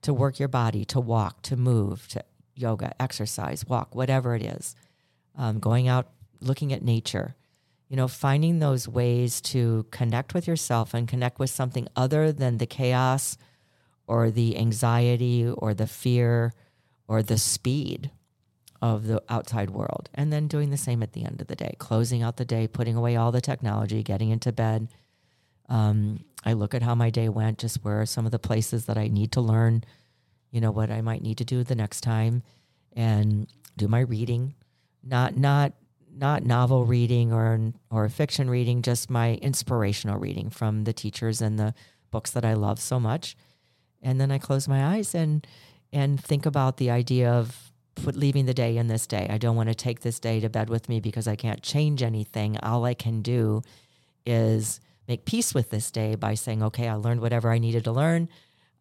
[0.04, 2.23] to work your body, to walk, to move, to
[2.56, 4.75] yoga, exercise, walk, whatever it is.
[5.36, 6.08] Um, going out,
[6.39, 7.36] looking at nature,
[7.91, 12.58] you know, finding those ways to connect with yourself and connect with something other than
[12.58, 13.38] the chaos
[14.08, 16.54] or the anxiety or the fear
[17.10, 18.10] or the speed
[18.82, 20.08] of the outside world.
[20.13, 22.65] And then doing the same at the end of the day, closing out the day,
[22.65, 24.88] putting away all the technology, getting into bed.
[25.67, 28.86] Um, I look at how my day went, just where are some of the places
[28.86, 29.84] that I need to learn,
[30.49, 32.41] you know, what I might need to do the next time
[32.93, 34.56] and do my reading.
[35.04, 35.73] Not not
[36.13, 41.58] not novel reading or or fiction reading, just my inspirational reading from the teachers and
[41.58, 41.74] the
[42.12, 43.36] books that I love so much.
[44.02, 45.45] And then I close my eyes and
[45.93, 49.28] and think about the idea of put leaving the day in this day.
[49.30, 52.02] I don't want to take this day to bed with me because I can't change
[52.02, 52.58] anything.
[52.60, 53.62] All I can do
[54.26, 57.91] is make peace with this day by saying, okay, I learned whatever I needed to
[57.91, 58.30] learn.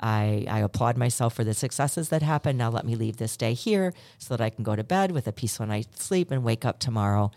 [0.00, 2.58] I, I applaud myself for the successes that happened.
[2.58, 5.26] Now let me leave this day here so that I can go to bed with
[5.26, 7.30] a peaceful night's sleep and wake up tomorrow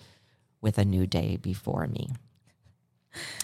[0.61, 2.09] with a new day before me.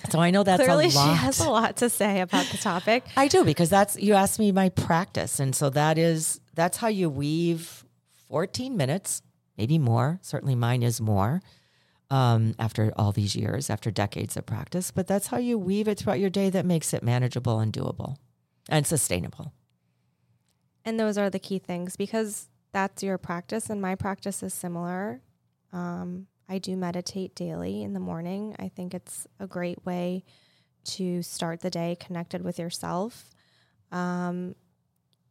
[0.10, 1.12] So I know that's Clearly, a lot.
[1.12, 3.04] she has a lot to say about the topic.
[3.16, 6.88] I do because that's you asked me my practice, and so that is that's how
[6.88, 7.86] you weave
[8.30, 9.22] 14 minutes,
[9.60, 10.18] maybe more.
[10.24, 11.42] Certainly, mine is more.
[12.10, 16.00] Um, after all these years, after decades of practice, but that's how you weave it
[16.00, 18.16] throughout your day that makes it manageable and doable
[18.70, 19.54] and sustainable.
[20.86, 25.22] And those are the key things because that's your practice, and my practice is similar.
[25.74, 28.56] Um, I do meditate daily in the morning.
[28.58, 30.24] I think it's a great way
[30.86, 33.30] to start the day connected with yourself.
[33.92, 34.56] Um,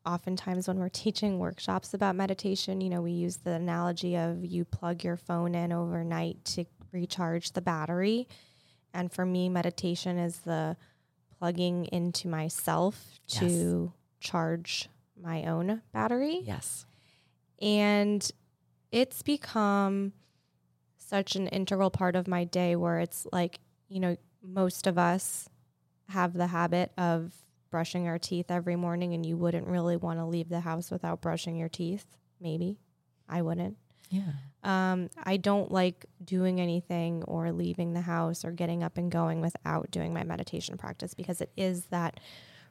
[0.04, 4.64] oftentimes, when we're teaching workshops about meditation, you know, we use the analogy of you
[4.64, 8.28] plug your phone in overnight to recharge the battery.
[8.94, 10.76] And for me, meditation is the
[11.38, 13.40] plugging into myself Yes.
[13.40, 14.88] to charge
[15.20, 16.40] my own battery.
[16.44, 16.86] Yes.
[17.60, 18.28] And
[18.90, 20.12] it's become
[20.96, 25.48] such an integral part of my day where it's like, you know, most of us
[26.08, 27.32] have the habit of
[27.70, 31.20] brushing our teeth every morning, and you wouldn't really want to leave the house without
[31.20, 32.16] brushing your teeth.
[32.40, 32.78] Maybe
[33.28, 33.76] I wouldn't.
[34.08, 34.32] Yeah.
[34.68, 39.40] Um, I don't like doing anything or leaving the house or getting up and going
[39.40, 42.20] without doing my meditation practice because it is that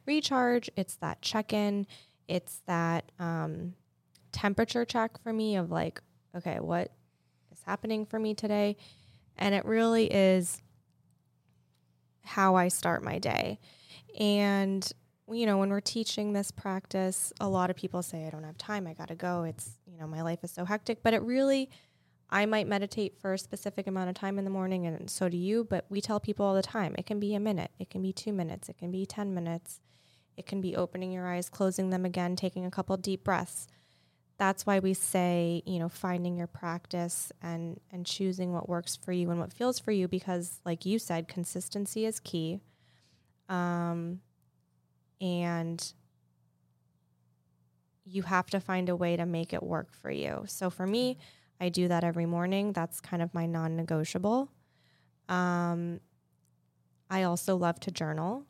[0.06, 1.88] recharge, it's that check in,
[2.28, 3.74] it's that um,
[4.32, 6.00] temperature check for me of like,
[6.36, 6.92] okay, what
[7.52, 8.78] is happening for me today?
[9.36, 10.62] And it really is
[12.22, 13.60] how I start my day.
[14.20, 14.88] And
[15.30, 18.58] you know, when we're teaching this practice, a lot of people say, I don't have
[18.58, 19.44] time, I gotta go.
[19.44, 21.04] It's, you know, my life is so hectic.
[21.04, 21.70] But it really,
[22.30, 25.38] I might meditate for a specific amount of time in the morning, and so do
[25.38, 25.64] you.
[25.64, 28.12] But we tell people all the time it can be a minute, it can be
[28.12, 29.80] two minutes, it can be 10 minutes,
[30.36, 33.68] it can be opening your eyes, closing them again, taking a couple deep breaths.
[34.38, 39.12] That's why we say, you know, finding your practice and and choosing what works for
[39.12, 42.60] you and what feels for you because like you said, consistency is key.
[43.50, 44.20] Um
[45.22, 45.94] and
[48.06, 50.44] you have to find a way to make it work for you.
[50.46, 51.18] So for me,
[51.60, 52.74] I do that every morning.
[52.74, 54.52] That's kind of my non-negotiable.
[55.28, 56.00] Um,
[57.10, 58.46] I also love to journal.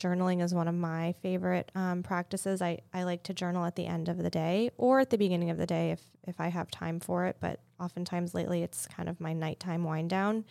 [0.00, 2.60] Journaling is one of my favorite um, practices.
[2.60, 5.50] I, I like to journal at the end of the day or at the beginning
[5.50, 7.36] of the day if if I have time for it.
[7.40, 10.44] But oftentimes lately, it's kind of my nighttime wind down.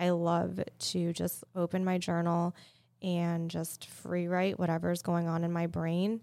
[0.00, 2.54] I love to just open my journal
[3.02, 6.22] and just free write whatever's going on in my brain.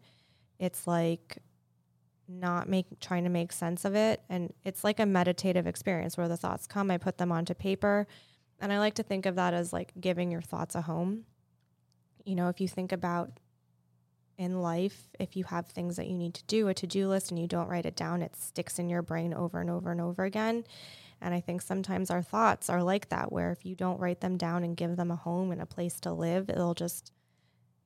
[0.60, 1.38] It's like
[2.39, 6.27] not make trying to make sense of it and it's like a meditative experience where
[6.27, 8.08] the thoughts come, I put them onto paper,
[8.60, 11.25] and I like to think of that as like giving your thoughts a home.
[12.23, 13.32] You know, if you think about
[14.38, 17.40] in life, if you have things that you need to do, a to-do list and
[17.40, 20.23] you don't write it down, it sticks in your brain over and over and over
[20.23, 20.63] again.
[21.21, 24.38] And I think sometimes our thoughts are like that, where if you don't write them
[24.38, 27.12] down and give them a home and a place to live, it'll just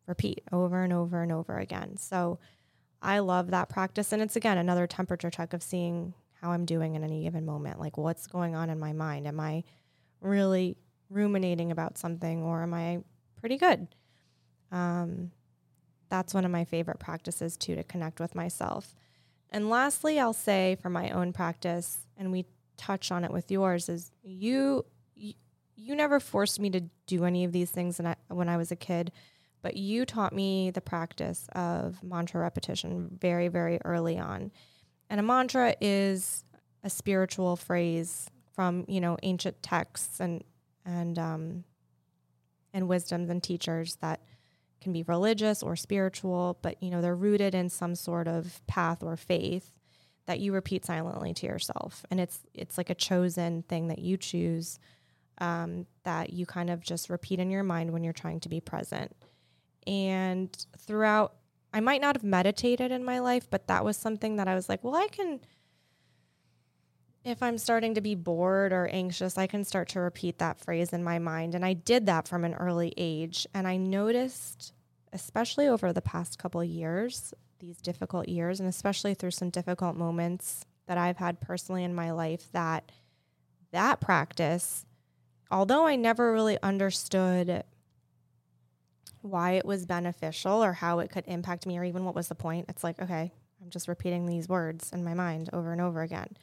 [0.07, 1.97] repeat over and over and over again.
[1.97, 2.39] So
[3.01, 4.11] I love that practice.
[4.11, 7.79] And it's again another temperature check of seeing how I'm doing in any given moment.
[7.79, 9.27] Like what's going on in my mind?
[9.27, 9.63] Am I
[10.21, 10.77] really
[11.09, 12.99] ruminating about something or am I
[13.39, 13.87] pretty good?
[14.71, 15.31] Um,
[16.09, 18.95] that's one of my favorite practices too to connect with myself.
[19.49, 22.45] And lastly, I'll say for my own practice, and we
[22.77, 24.85] touch on it with yours, is you
[25.15, 25.33] you,
[25.75, 28.71] you never forced me to do any of these things when I, when I was
[28.71, 29.11] a kid,
[29.65, 34.51] but you taught me the practice of mantra repetition very, very early on.
[35.09, 36.45] And a mantra is
[36.83, 40.43] a spiritual phrase from you know ancient texts and
[40.85, 41.63] and um,
[42.75, 44.21] and wisdoms and teachers that
[44.81, 49.01] can be religious or spiritual, but you know they're rooted in some sort of path
[49.01, 49.71] or faith
[50.27, 54.15] that you repeat silently to yourself, and it's it's like a chosen thing that you
[54.15, 54.77] choose
[55.39, 58.61] um, that you kind of just repeat in your mind when you're trying to be
[58.61, 59.11] present.
[59.87, 61.35] And throughout,
[61.73, 64.69] I might not have meditated in my life, but that was something that I was
[64.69, 65.39] like, well, I can
[67.25, 70.93] if I'm starting to be bored or anxious, I can start to repeat that phrase
[70.93, 71.55] in my mind.
[71.55, 73.47] And I did that from an early age.
[73.51, 74.73] And I noticed,
[75.11, 80.65] especially over the past couple years, these difficult years, and especially through some difficult moments
[80.85, 82.91] that I've had personally in my life, that
[83.71, 84.85] that practice,
[85.49, 87.63] although I never really understood
[89.25, 92.35] why it was beneficial or how it could impact me or even what was the
[92.35, 96.01] point, it's like, okay, I'm just repeating these words in my mind over and over
[96.01, 96.35] again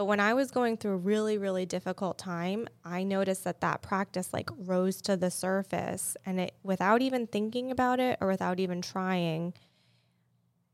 [0.00, 3.82] but when I was going through a really, really difficult time, I noticed that that
[3.82, 8.60] practice like rose to the surface and it, without even thinking about it or without
[8.60, 9.52] even trying,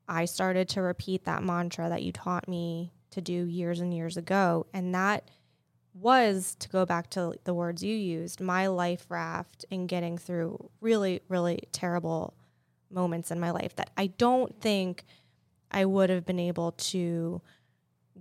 [0.09, 4.17] I started to repeat that mantra that you taught me to do years and years
[4.17, 4.67] ago.
[4.73, 5.29] And that
[6.01, 10.71] was to go back to the words you used, my life raft in getting through
[10.81, 12.35] really, really terrible
[12.91, 15.05] moments in my life that I don't think
[15.71, 17.41] I would have been able to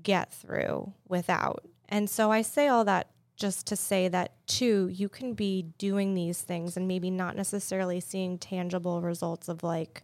[0.02, 1.66] get through without.
[1.90, 6.14] And so I say all that just to say that too, you can be doing
[6.14, 10.04] these things and maybe not necessarily seeing tangible results of like,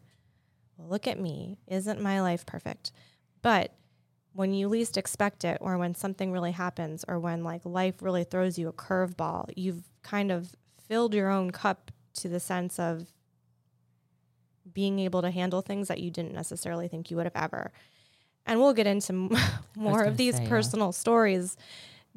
[0.78, 1.58] well, look at me.
[1.68, 2.92] Isn't my life perfect?
[3.42, 3.74] But
[4.34, 8.24] when you least expect it, or when something really happens, or when like life really
[8.24, 10.56] throws you a curveball, you've kind of
[10.88, 13.08] filled your own cup to the sense of
[14.74, 17.72] being able to handle things that you didn't necessarily think you would have ever
[18.46, 19.30] and we'll get into
[19.76, 20.92] more of these say, personal yeah.
[20.92, 21.58] stories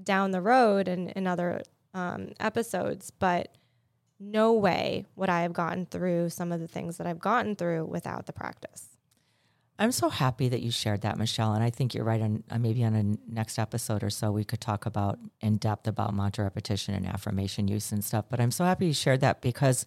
[0.03, 1.63] down the road and in other
[1.93, 3.57] um, episodes but
[4.19, 7.85] no way would i have gotten through some of the things that i've gotten through
[7.85, 8.94] without the practice
[9.79, 12.59] i'm so happy that you shared that michelle and i think you're right on uh,
[12.59, 16.45] maybe on a next episode or so we could talk about in depth about mantra
[16.45, 19.87] repetition and affirmation use and stuff but i'm so happy you shared that because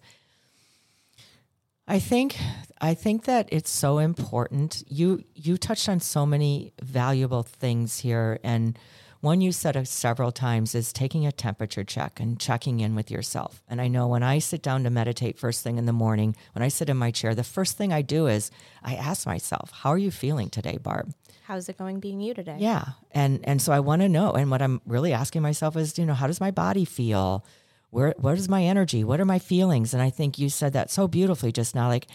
[1.90, 2.36] I think
[2.82, 4.84] I think that it's so important.
[4.88, 8.78] You you touched on so many valuable things here and
[9.20, 13.62] one you said several times is taking a temperature check and checking in with yourself.
[13.68, 16.62] And I know when I sit down to meditate first thing in the morning, when
[16.62, 18.50] I sit in my chair, the first thing I do is
[18.82, 21.12] I ask myself, "How are you feeling today, Barb?"
[21.44, 22.56] How's it going being you today?
[22.58, 22.84] Yeah.
[23.10, 26.06] And and so I want to know and what I'm really asking myself is, you
[26.06, 27.44] know, how does my body feel?
[27.90, 30.90] where what is my energy what are my feelings and i think you said that
[30.90, 32.06] so beautifully just now like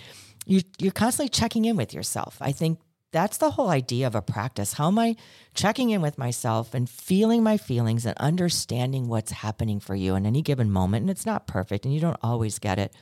[0.46, 2.80] you you're constantly checking in with yourself i think
[3.14, 5.16] that's the whole idea of a practice how am i
[5.54, 10.26] checking in with myself and feeling my feelings and understanding what's happening for you in
[10.26, 12.94] any given moment and it's not perfect and you don't always get it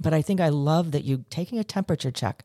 [0.00, 2.44] but i think i love that you taking a temperature check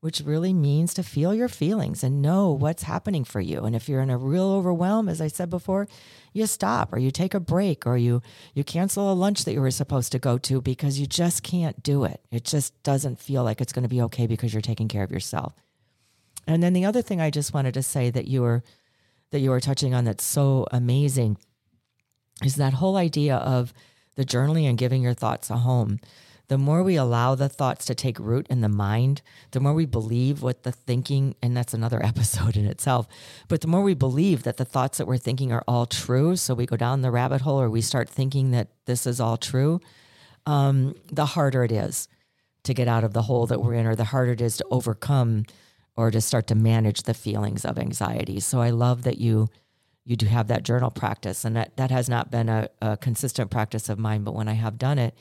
[0.00, 3.64] which really means to feel your feelings and know what's happening for you.
[3.64, 5.88] And if you're in a real overwhelm, as I said before,
[6.32, 8.22] you stop or you take a break or you
[8.54, 11.82] you cancel a lunch that you were supposed to go to because you just can't
[11.82, 12.20] do it.
[12.30, 15.10] It just doesn't feel like it's going to be okay because you're taking care of
[15.10, 15.54] yourself.
[16.48, 18.64] And then the other thing I just wanted to say that you were
[19.30, 21.36] that you were touching on that's so amazing
[22.42, 23.74] is that whole idea of
[24.16, 26.00] the journaling and giving your thoughts a home.
[26.46, 29.20] The more we allow the thoughts to take root in the mind,
[29.50, 33.06] the more we believe what the thinking, and that's another episode in itself,
[33.48, 36.54] but the more we believe that the thoughts that we're thinking are all true, so
[36.54, 39.78] we go down the rabbit hole or we start thinking that this is all true,
[40.46, 42.08] um, the harder it is
[42.62, 44.64] to get out of the hole that we're in, or the harder it is to
[44.70, 45.44] overcome
[45.98, 48.38] or to start to manage the feelings of anxiety.
[48.38, 49.48] So I love that you
[50.04, 53.50] you do have that journal practice, and that that has not been a, a consistent
[53.50, 55.14] practice of mine, but when I have done it,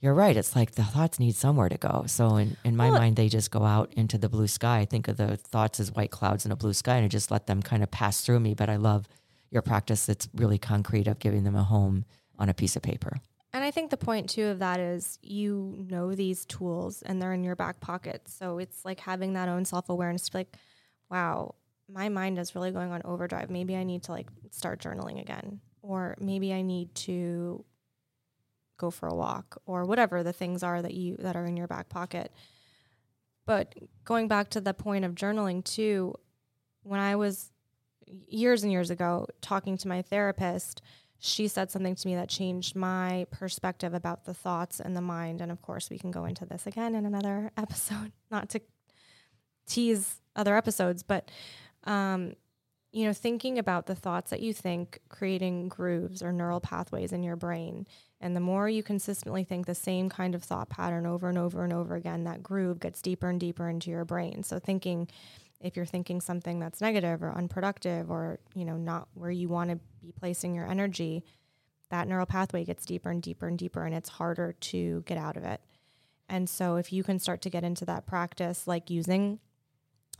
[0.00, 0.36] you're right.
[0.36, 2.04] It's like the thoughts need somewhere to go.
[2.06, 4.78] So in, in my well, mind, they just go out into the blue sky.
[4.78, 7.30] I think of the thoughts as white clouds in a blue sky and I just
[7.30, 8.54] let them kind of pass through me.
[8.54, 9.08] But I love
[9.50, 12.04] your practice that's really concrete of giving them a home
[12.38, 13.20] on a piece of paper.
[13.56, 17.32] And I think the point too of that is you know these tools and they're
[17.32, 18.28] in your back pocket.
[18.28, 20.54] So it's like having that own self awareness to like,
[21.08, 21.54] wow,
[21.90, 23.48] my mind is really going on overdrive.
[23.48, 25.60] Maybe I need to like start journaling again.
[25.80, 27.64] Or maybe I need to
[28.76, 31.66] go for a walk or whatever the things are that you that are in your
[31.66, 32.32] back pocket.
[33.46, 36.14] But going back to the point of journaling too,
[36.82, 37.52] when I was
[38.28, 40.82] years and years ago talking to my therapist,
[41.18, 45.40] she said something to me that changed my perspective about the thoughts and the mind.
[45.40, 48.60] And of course, we can go into this again in another episode, not to
[49.66, 51.30] tease other episodes, but
[51.84, 52.34] um,
[52.92, 57.22] you know, thinking about the thoughts that you think, creating grooves or neural pathways in
[57.22, 57.86] your brain.
[58.20, 61.62] And the more you consistently think the same kind of thought pattern over and over
[61.62, 64.42] and over again, that groove gets deeper and deeper into your brain.
[64.42, 65.08] So thinking
[65.60, 69.70] if you're thinking something that's negative or unproductive or, you know, not where you want
[69.70, 71.24] to be placing your energy,
[71.90, 75.36] that neural pathway gets deeper and deeper and deeper and it's harder to get out
[75.36, 75.60] of it.
[76.28, 79.38] And so if you can start to get into that practice like using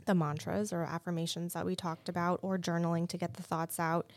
[0.05, 4.11] the mantras or affirmations that we talked about or journaling to get the thoughts out,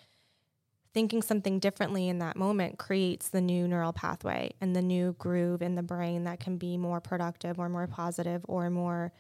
[0.94, 5.62] thinking something differently in that moment creates the new neural pathway and the new groove
[5.62, 9.12] in the brain that can be more productive or more positive or more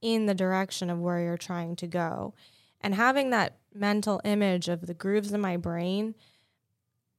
[0.00, 2.34] in the direction of where you're trying to go.
[2.80, 6.14] And having that mental image of the grooves in my brain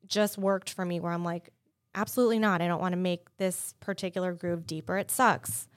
[0.05, 1.49] just worked for me where I'm like,
[1.95, 2.61] absolutely not.
[2.61, 4.97] I don't want to make this particular groove deeper.
[4.97, 5.67] It sucks.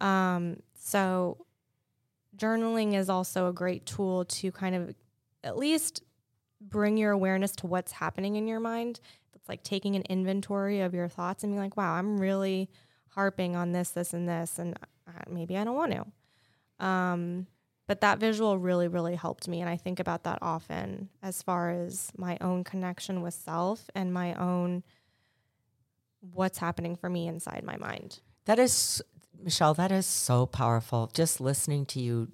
[0.00, 1.46] Um, so,
[2.36, 4.94] journaling is also a great tool to kind of
[5.42, 6.02] at least
[6.60, 9.00] bring your awareness to what's happening in your mind.
[9.34, 12.68] It's like taking an inventory of your thoughts and being like, wow, I'm really
[13.08, 16.06] harping on this, this, and this, and uh, maybe I don't want to.
[16.80, 17.46] Um,
[17.86, 19.60] but that visual really, really helped me.
[19.60, 24.12] And I think about that often as far as my own connection with self and
[24.12, 24.84] my own
[26.20, 28.20] what's happening for me inside my mind.
[28.44, 29.02] That is,
[29.42, 31.10] Michelle, that is so powerful.
[31.14, 32.28] Just listening to you,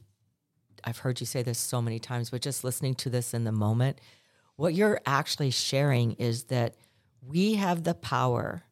[0.82, 3.52] I've heard you say this so many times, but just listening to this in the
[3.52, 4.00] moment,
[4.56, 6.74] what you're actually sharing is that
[7.20, 8.64] we have the power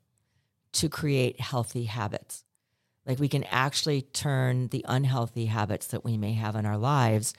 [0.73, 2.45] to create healthy habits.
[3.07, 7.35] Like we can actually turn the unhealthy habits that we may have in our lives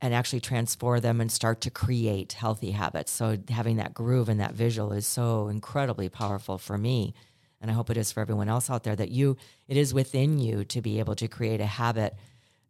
[0.00, 3.10] and actually transform them and start to create healthy habits.
[3.12, 7.14] So having that groove and that visual is so incredibly powerful for me.
[7.60, 9.36] And I hope it is for everyone else out there that you
[9.68, 12.14] it is within you to be able to create a habit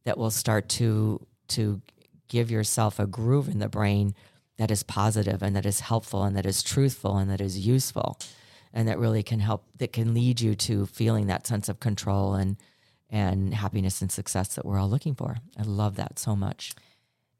[0.05, 1.81] that will start to to
[2.29, 4.15] give yourself a groove in the brain
[4.59, 8.19] that is positive and that is helpful and that is truthful and that is useful
[8.77, 12.35] and that really can help that can lead you to feeling that sense of control
[12.35, 12.59] and
[13.09, 15.39] and happiness and success that we're all looking for.
[15.59, 16.75] I love that so much.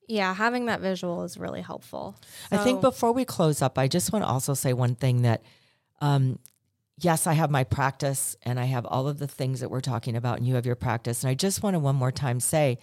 [0.09, 2.17] Yeah, having that visual is really helpful.
[2.51, 5.23] So, I think before we close up, I just want to also say one thing
[5.23, 5.43] that
[6.01, 6.39] um,
[6.99, 10.17] yes, I have my practice and I have all of the things that we're talking
[10.17, 11.23] about, and you have your practice.
[11.23, 12.79] And I just want to one more time say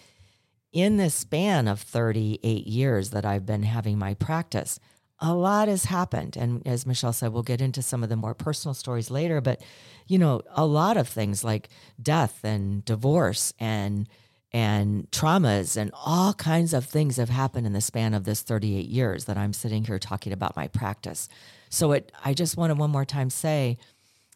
[0.72, 4.80] in this span of 38 years that I've been having my practice,
[5.20, 6.36] a lot has happened.
[6.36, 9.42] And as Michelle said, we'll get into some of the more personal stories later.
[9.42, 9.62] But,
[10.08, 11.70] you know, a lot of things like
[12.02, 14.08] death and divorce and
[14.56, 18.86] and traumas and all kinds of things have happened in the span of this 38
[18.86, 21.28] years that I'm sitting here talking about my practice.
[21.70, 23.80] So it I just want to one more time say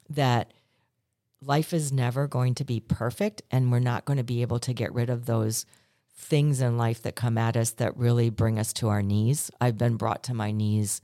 [0.10, 0.54] that
[1.42, 4.74] life is never going to be perfect and we're not going to be able to
[4.74, 5.66] get rid of those
[6.18, 9.52] things in life that come at us that really bring us to our knees.
[9.62, 11.02] I've been brought to my knees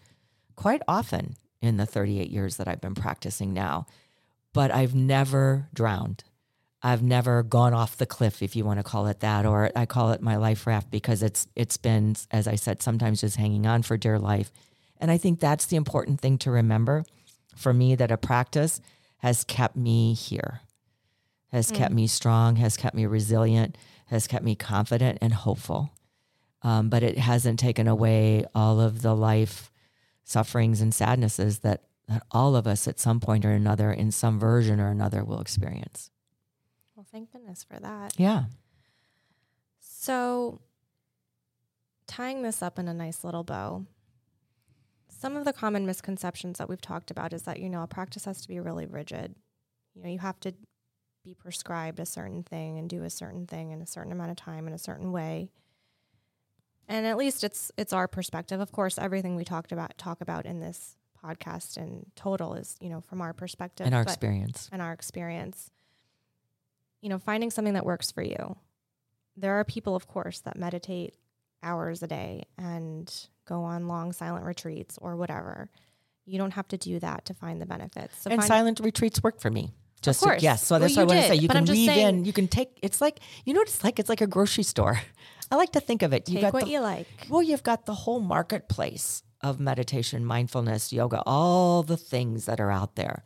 [0.56, 3.86] quite often in the 38 years that I've been practicing now,
[4.52, 6.24] but I've never drowned.
[6.82, 9.86] I've never gone off the cliff, if you want to call it that, or I
[9.86, 13.66] call it my life raft because it's it's been, as I said, sometimes just hanging
[13.66, 14.52] on for dear life.
[15.00, 17.06] And I think that's the important thing to remember
[17.56, 18.82] for me that a practice
[19.20, 20.60] has kept me here,
[21.54, 21.76] has mm.
[21.76, 23.78] kept me strong, has kept me resilient,
[24.14, 25.92] has kept me confident and hopeful.
[26.62, 29.70] Um, but it hasn't taken away all of the life
[30.24, 34.40] sufferings and sadnesses that, that all of us at some point or another, in some
[34.40, 36.10] version or another, will experience.
[36.96, 38.14] Well, thank goodness for that.
[38.18, 38.46] Yeah.
[39.80, 40.62] So,
[42.08, 43.86] tying this up in a nice little bow,
[45.10, 48.26] some of the common misconceptions that we've talked about is that, you know, a practice
[48.26, 49.36] has to be really rigid.
[49.96, 50.54] You know, you have to
[51.24, 54.38] be prescribed a certain thing and do a certain thing in a certain amount of
[54.38, 55.50] time in a certain way.
[56.88, 58.60] And at least it's it's our perspective.
[58.60, 62.90] Of course, everything we talked about talk about in this podcast in total is, you
[62.90, 64.70] know, from our perspective and our experience.
[64.72, 65.72] And our experience.
[67.02, 68.58] You know, finding something that works for you.
[69.38, 71.16] There are people, of course, that meditate
[71.64, 73.12] hours a day and
[73.46, 75.70] go on long silent retreats or whatever.
[76.26, 78.22] You don't have to do that to find the benefits.
[78.22, 79.74] So and silent retreats work for me.
[80.04, 80.44] Just to- course.
[80.44, 80.64] yes.
[80.66, 81.36] So Well, that's what I want to say.
[81.36, 82.26] You can weave saying- in.
[82.26, 82.78] You can take.
[82.82, 84.00] It's like you know what it's like.
[84.00, 85.02] It's like a grocery store.
[85.52, 86.28] I like to think of it.
[86.30, 87.08] You Take got what the, you like.
[87.30, 92.72] Well, you've got the whole marketplace of meditation, mindfulness, yoga, all the things that are
[92.72, 93.24] out there.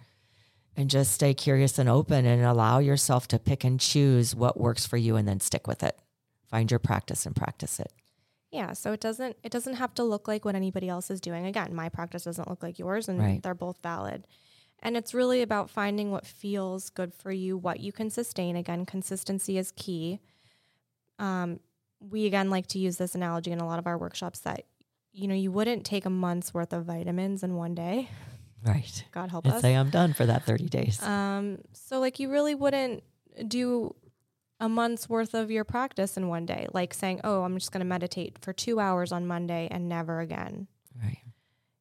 [0.76, 4.86] And just stay curious and open and allow yourself to pick and choose what works
[4.86, 5.98] for you and then stick with it.
[6.50, 7.92] Find your practice and practice it.
[8.52, 11.46] Yeah, so it doesn't it doesn't have to look like what anybody else is doing.
[11.46, 13.42] Again, my practice doesn't look like yours and Right.
[13.44, 14.26] they're both valid.
[14.88, 18.56] And it's really about finding what feels good for you, what you can sustain.
[18.56, 20.22] Again, consistency is key.
[21.20, 21.60] Um,
[22.00, 24.64] we again like to use this analogy in a lot of our workshops that
[25.12, 28.08] you know, you wouldn't take a month's worth of vitamins in one day.
[28.64, 29.04] Right.
[29.12, 29.62] God help And us.
[29.62, 31.02] say I'm done for that 30 days.
[31.02, 33.04] Um, so like you really wouldn't
[33.48, 33.96] do
[34.60, 37.80] a month's worth of your practice in one day, like saying, "Oh, I'm just going
[37.82, 40.68] to meditate for 2 hours on Monday and never again."
[41.04, 41.20] right.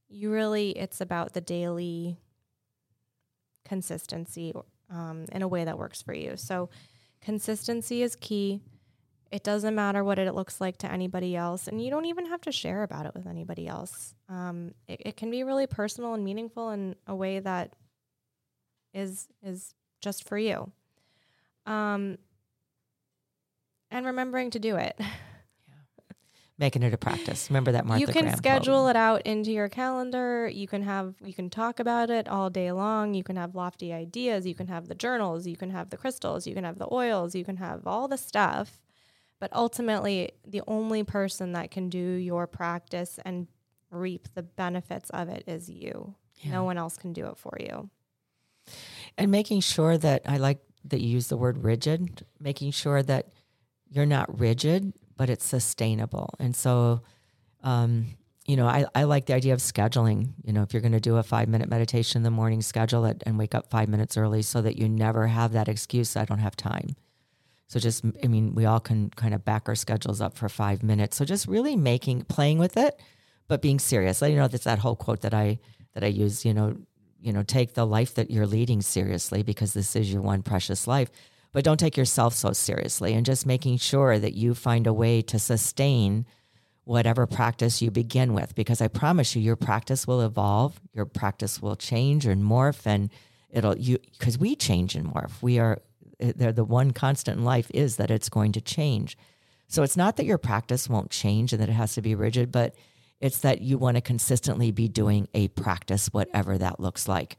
[0.09, 2.19] You really it's about the daily
[3.67, 4.55] consistency
[4.91, 6.37] um, in a way that works for you.
[6.37, 6.71] So
[7.21, 8.61] consistency is key.
[9.31, 12.41] It doesn't matter what it looks like to anybody else, and you don't even have
[12.43, 14.15] to share about it with anybody else.
[14.29, 17.75] Um, it, it can be really personal and meaningful in a way that
[18.95, 20.71] is is just for you.
[21.67, 22.19] Um,
[23.91, 24.99] and remembering to do it.
[26.59, 27.51] Making it a practice.
[27.51, 28.91] Remember that Martha you can Graham schedule quote.
[28.91, 30.49] it out into your calendar.
[30.49, 33.13] You can have you can talk about it all day long.
[33.13, 34.47] You can have lofty ideas.
[34.47, 35.47] You can have the journals.
[35.47, 36.47] You can have the crystals.
[36.47, 37.35] You can have the oils.
[37.35, 38.81] You can have all the stuff.
[39.39, 43.49] But ultimately, the only person that can do your practice and
[43.91, 46.15] reap the benefits of it is you.
[46.45, 47.91] No one else can do it for you.
[49.19, 53.29] And making sure that I like that you use the word rigid, making sure that
[53.89, 56.35] you're not rigid, but it's sustainable.
[56.39, 57.03] And so,
[57.63, 58.07] um,
[58.47, 60.29] you know, I, I like the idea of scheduling.
[60.45, 63.05] You know, if you're going to do a five minute meditation in the morning, schedule
[63.05, 66.25] it and wake up five minutes early so that you never have that excuse, I
[66.25, 66.97] don't have time.
[67.69, 70.85] So just, I mean, we all can kind of back our schedules up for five
[70.85, 71.17] minutes.
[71.17, 73.01] So just really making, playing with it,
[73.49, 74.23] but being serious.
[74.23, 75.59] Let you know, that's that whole quote that I,
[75.95, 76.77] that I use, you know,
[77.21, 80.87] you know, take the life that you're leading seriously because this is your one precious
[80.87, 81.11] life.
[81.57, 85.23] But don't take yourself so seriously and just making sure that you find a way
[85.23, 86.27] to sustain
[86.85, 91.63] whatever practice you begin with because I promise you your practice will evolve, your practice
[91.63, 93.11] will change and morph and
[93.49, 95.41] it'll you because we change and morph.
[95.41, 95.81] We are
[96.21, 99.17] eh, they're the one constant in life is that it's going to change.
[99.67, 102.53] So it's not that your practice won't change and that it has to be rigid,
[102.53, 102.75] but
[103.19, 107.39] it's that you want to consistently be doing a practice, whatever that looks like,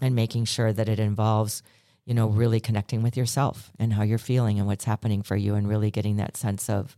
[0.00, 1.62] and making sure that it involves,
[2.08, 5.54] you know, really connecting with yourself and how you're feeling and what's happening for you,
[5.54, 6.96] and really getting that sense of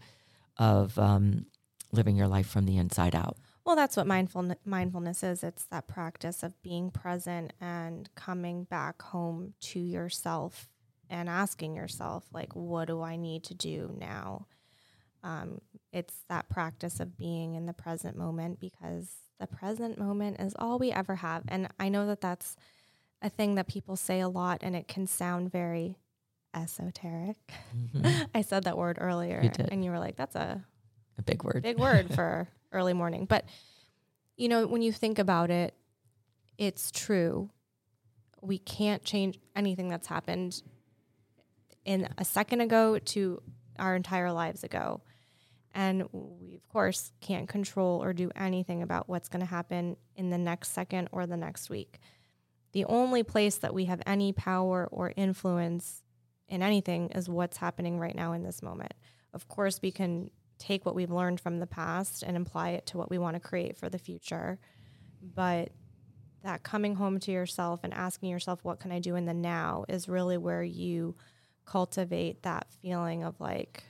[0.56, 1.46] of um,
[1.90, 3.36] living your life from the inside out.
[3.66, 5.42] Well, that's what mindful mindfulness is.
[5.42, 10.70] It's that practice of being present and coming back home to yourself
[11.08, 14.46] and asking yourself, like, what do I need to do now?
[15.24, 15.60] Um,
[15.92, 20.78] it's that practice of being in the present moment because the present moment is all
[20.78, 21.42] we ever have.
[21.48, 22.54] And I know that that's
[23.22, 25.96] a thing that people say a lot and it can sound very
[26.54, 27.36] esoteric.
[27.76, 28.22] Mm-hmm.
[28.34, 29.68] I said that word earlier You did.
[29.70, 30.64] and you were like, that's a
[31.18, 31.62] A big word.
[31.62, 33.26] big word for early morning.
[33.26, 33.44] But
[34.36, 35.74] you know, when you think about it,
[36.56, 37.50] it's true.
[38.40, 40.62] We can't change anything that's happened
[41.84, 43.42] in a second ago to
[43.78, 45.02] our entire lives ago.
[45.74, 50.30] And we, of course, can't control or do anything about what's going to happen in
[50.30, 51.98] the next second or the next week.
[52.72, 56.02] The only place that we have any power or influence
[56.48, 58.94] in anything is what's happening right now in this moment.
[59.32, 62.98] Of course, we can take what we've learned from the past and apply it to
[62.98, 64.58] what we want to create for the future.
[65.22, 65.70] But
[66.42, 69.84] that coming home to yourself and asking yourself, what can I do in the now,
[69.88, 71.16] is really where you
[71.66, 73.84] cultivate that feeling of like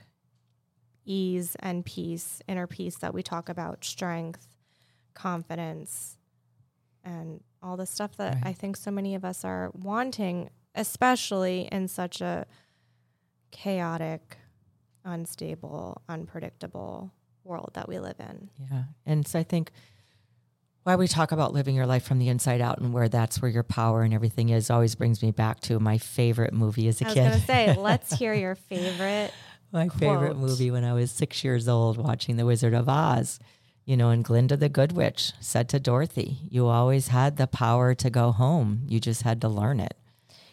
[1.05, 4.47] ease and peace, inner peace that we talk about, strength,
[5.13, 6.17] confidence,
[7.03, 11.87] and all the stuff that I think so many of us are wanting, especially in
[11.87, 12.45] such a
[13.51, 14.37] chaotic,
[15.05, 17.11] unstable, unpredictable
[17.43, 18.49] world that we live in.
[18.71, 18.83] Yeah.
[19.05, 19.71] And so I think
[20.83, 23.51] why we talk about living your life from the inside out and where that's where
[23.51, 27.05] your power and everything is always brings me back to my favorite movie as a
[27.05, 27.19] I was kid.
[27.21, 29.31] going to say, let's hear your favorite.
[29.71, 33.39] my favorite movie when I was six years old watching The Wizard of Oz.
[33.91, 37.93] You know, and Glinda the Good Witch said to Dorothy, You always had the power
[37.95, 38.83] to go home.
[38.87, 39.97] You just had to learn it.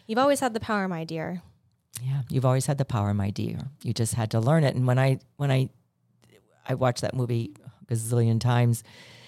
[0.07, 1.41] You've always had the power, my dear.
[2.03, 3.59] Yeah, you've always had the power, my dear.
[3.81, 4.75] You just had to learn it.
[4.75, 5.69] And when I when I
[6.67, 8.83] I watched that movie a gazillion times,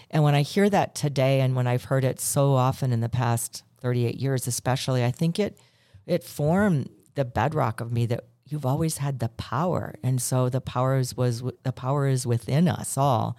[0.10, 3.08] And when I hear that today and when I've heard it so often in the
[3.08, 5.58] past 38 years especially, I think it
[6.06, 9.96] it formed the bedrock of me that you've always had the power.
[10.04, 13.38] And so the power is, was the power is within us all.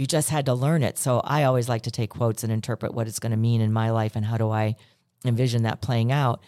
[0.00, 0.96] You just had to learn it.
[0.96, 3.70] So I always like to take quotes and interpret what it's going to mean in
[3.70, 4.76] my life and how do I
[5.26, 6.40] envision that playing out.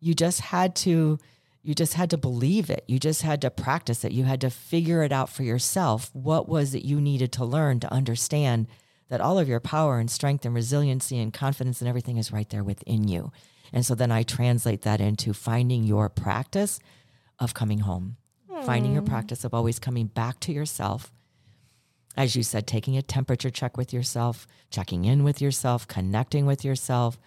[0.00, 1.18] You just had to
[1.62, 2.82] you just had to believe it.
[2.88, 4.12] You just had to practice it.
[4.12, 6.08] You had to figure it out for yourself.
[6.14, 8.68] What was it you needed to learn to understand
[9.10, 12.48] that all of your power and strength and resiliency and confidence and everything is right
[12.48, 13.32] there within you.
[13.70, 16.80] And so then I translate that into finding your practice
[17.38, 18.16] of coming home,
[18.50, 18.64] mm.
[18.64, 21.12] finding your practice of always coming back to yourself.
[22.16, 26.64] As you said, taking a temperature check with yourself, checking in with yourself, connecting with
[26.64, 27.18] yourself,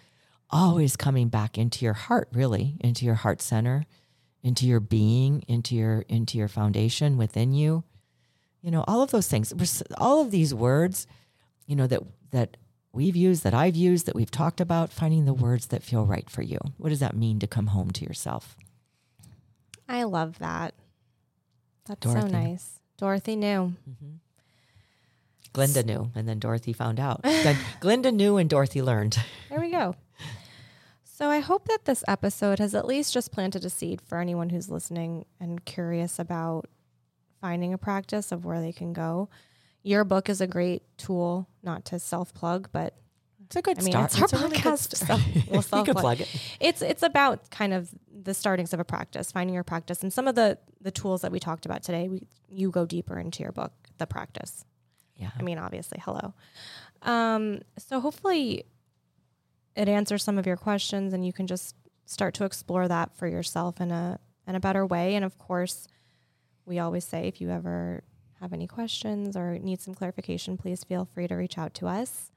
[0.49, 3.85] always coming back into your heart, really, into your heart center
[4.47, 7.83] into your being, into your into your foundation within you.
[8.61, 9.53] You know, all of those things.
[9.97, 11.05] All of these words,
[11.65, 12.57] you know, that that
[12.93, 16.29] we've used, that I've used, that we've talked about, finding the words that feel right
[16.29, 16.59] for you.
[16.77, 18.55] What does that mean to come home to yourself?
[19.87, 20.73] I love that.
[21.85, 22.21] That's Dorothy.
[22.21, 22.79] so nice.
[22.97, 23.73] Dorothy knew.
[23.89, 24.15] Mm-hmm.
[25.53, 27.25] Glinda knew, and then Dorothy found out.
[27.79, 29.17] Glinda knew, and Dorothy learned.
[29.49, 29.95] There we go.
[31.03, 34.49] So I hope that this episode has at least just planted a seed for anyone
[34.49, 36.67] who's listening and curious about
[37.41, 39.29] finding a practice of where they can go.
[39.81, 42.93] Your book is a great tool, not to self plug, but
[43.45, 44.05] it's a good I mean, start.
[44.05, 44.95] It's our it's podcast.
[45.07, 45.17] So
[45.49, 46.41] we'll self plug it.
[46.59, 50.27] It's it's about kind of the startings of a practice, finding your practice, and some
[50.27, 52.09] of the the tools that we talked about today.
[52.09, 54.65] We you go deeper into your book, the practice.
[55.17, 55.31] Yeah.
[55.37, 56.33] I mean, obviously, hello.
[57.01, 58.65] Um, so hopefully
[59.77, 63.27] it answers some of your questions and you can just start to explore that for
[63.27, 65.87] yourself in a in a better way and of course
[66.65, 68.03] we always say if you ever
[68.39, 72.31] have any questions or need some clarification please feel free to reach out to us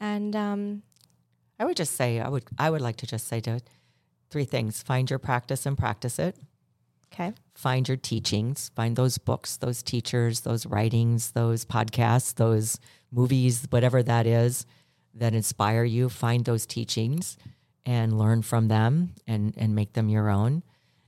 [0.00, 0.82] and um,
[1.58, 3.60] i would just say i would i would like to just say to
[4.30, 6.36] three things find your practice and practice it
[7.14, 7.32] okay.
[7.54, 8.70] Find your teachings.
[8.74, 12.78] Find those books those teachers those writings those podcasts those
[13.12, 14.66] movies whatever that is
[15.14, 17.36] that inspire you, find those teachings
[17.86, 20.62] and learn from them and, and make them your own.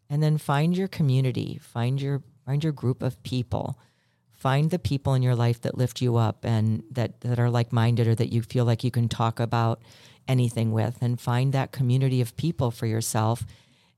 [0.08, 3.78] And then find your community, find your find your group of people.
[4.32, 7.72] Find the people in your life that lift you up and that, that are like
[7.72, 9.82] minded or that you feel like you can talk about
[10.28, 10.98] anything with.
[11.00, 13.44] And find that community of people for yourself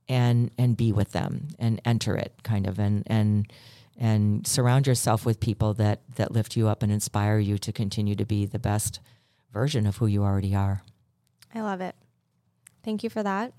[0.08, 3.52] and and be with them and enter it kind of and and
[3.98, 8.14] and surround yourself with people that that lift you up and inspire you to continue
[8.14, 9.00] to be the best
[9.52, 10.82] version of who you already are.
[11.54, 11.94] I love it.
[12.84, 13.52] Thank you for that.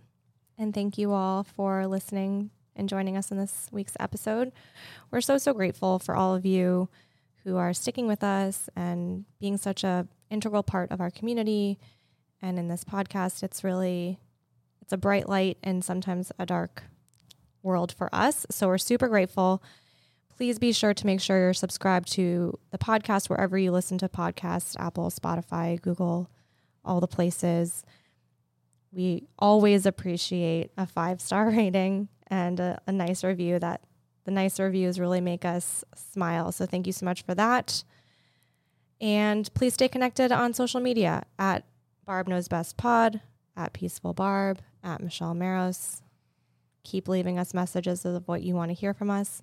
[0.57, 4.51] And thank you all for listening and joining us in this week's episode.
[5.11, 6.89] We're so, so grateful for all of you
[7.43, 11.79] who are sticking with us and being such a integral part of our community.
[12.41, 14.19] And in this podcast, it's really
[14.89, 16.83] it's a bright light and sometimes a dark
[17.61, 18.45] world for us.
[18.49, 19.61] So we're super grateful
[20.39, 24.07] please be sure to make sure you're subscribed to the podcast wherever you listen to
[24.07, 26.31] podcasts Apple, Spotify, Google,
[26.85, 27.83] all the places.
[28.93, 33.59] We always appreciate a five star rating and a, a nice review.
[33.59, 33.81] That
[34.23, 36.53] the nice reviews really make us smile.
[36.53, 37.83] So thank you so much for that.
[39.01, 41.65] And please stay connected on social media at
[42.05, 43.19] Barb Knows Best Pod,
[43.57, 46.01] at Peaceful Barb, at Michelle Maros.
[46.83, 49.41] Keep leaving us messages of what you want to hear from us.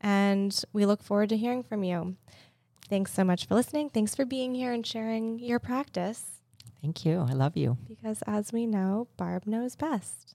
[0.00, 2.16] And we look forward to hearing from you.
[2.88, 3.88] Thanks so much for listening.
[3.90, 6.42] Thanks for being here and sharing your practice.
[6.82, 7.24] Thank you.
[7.28, 7.78] I love you.
[7.88, 10.34] Because as we know, Barb knows best.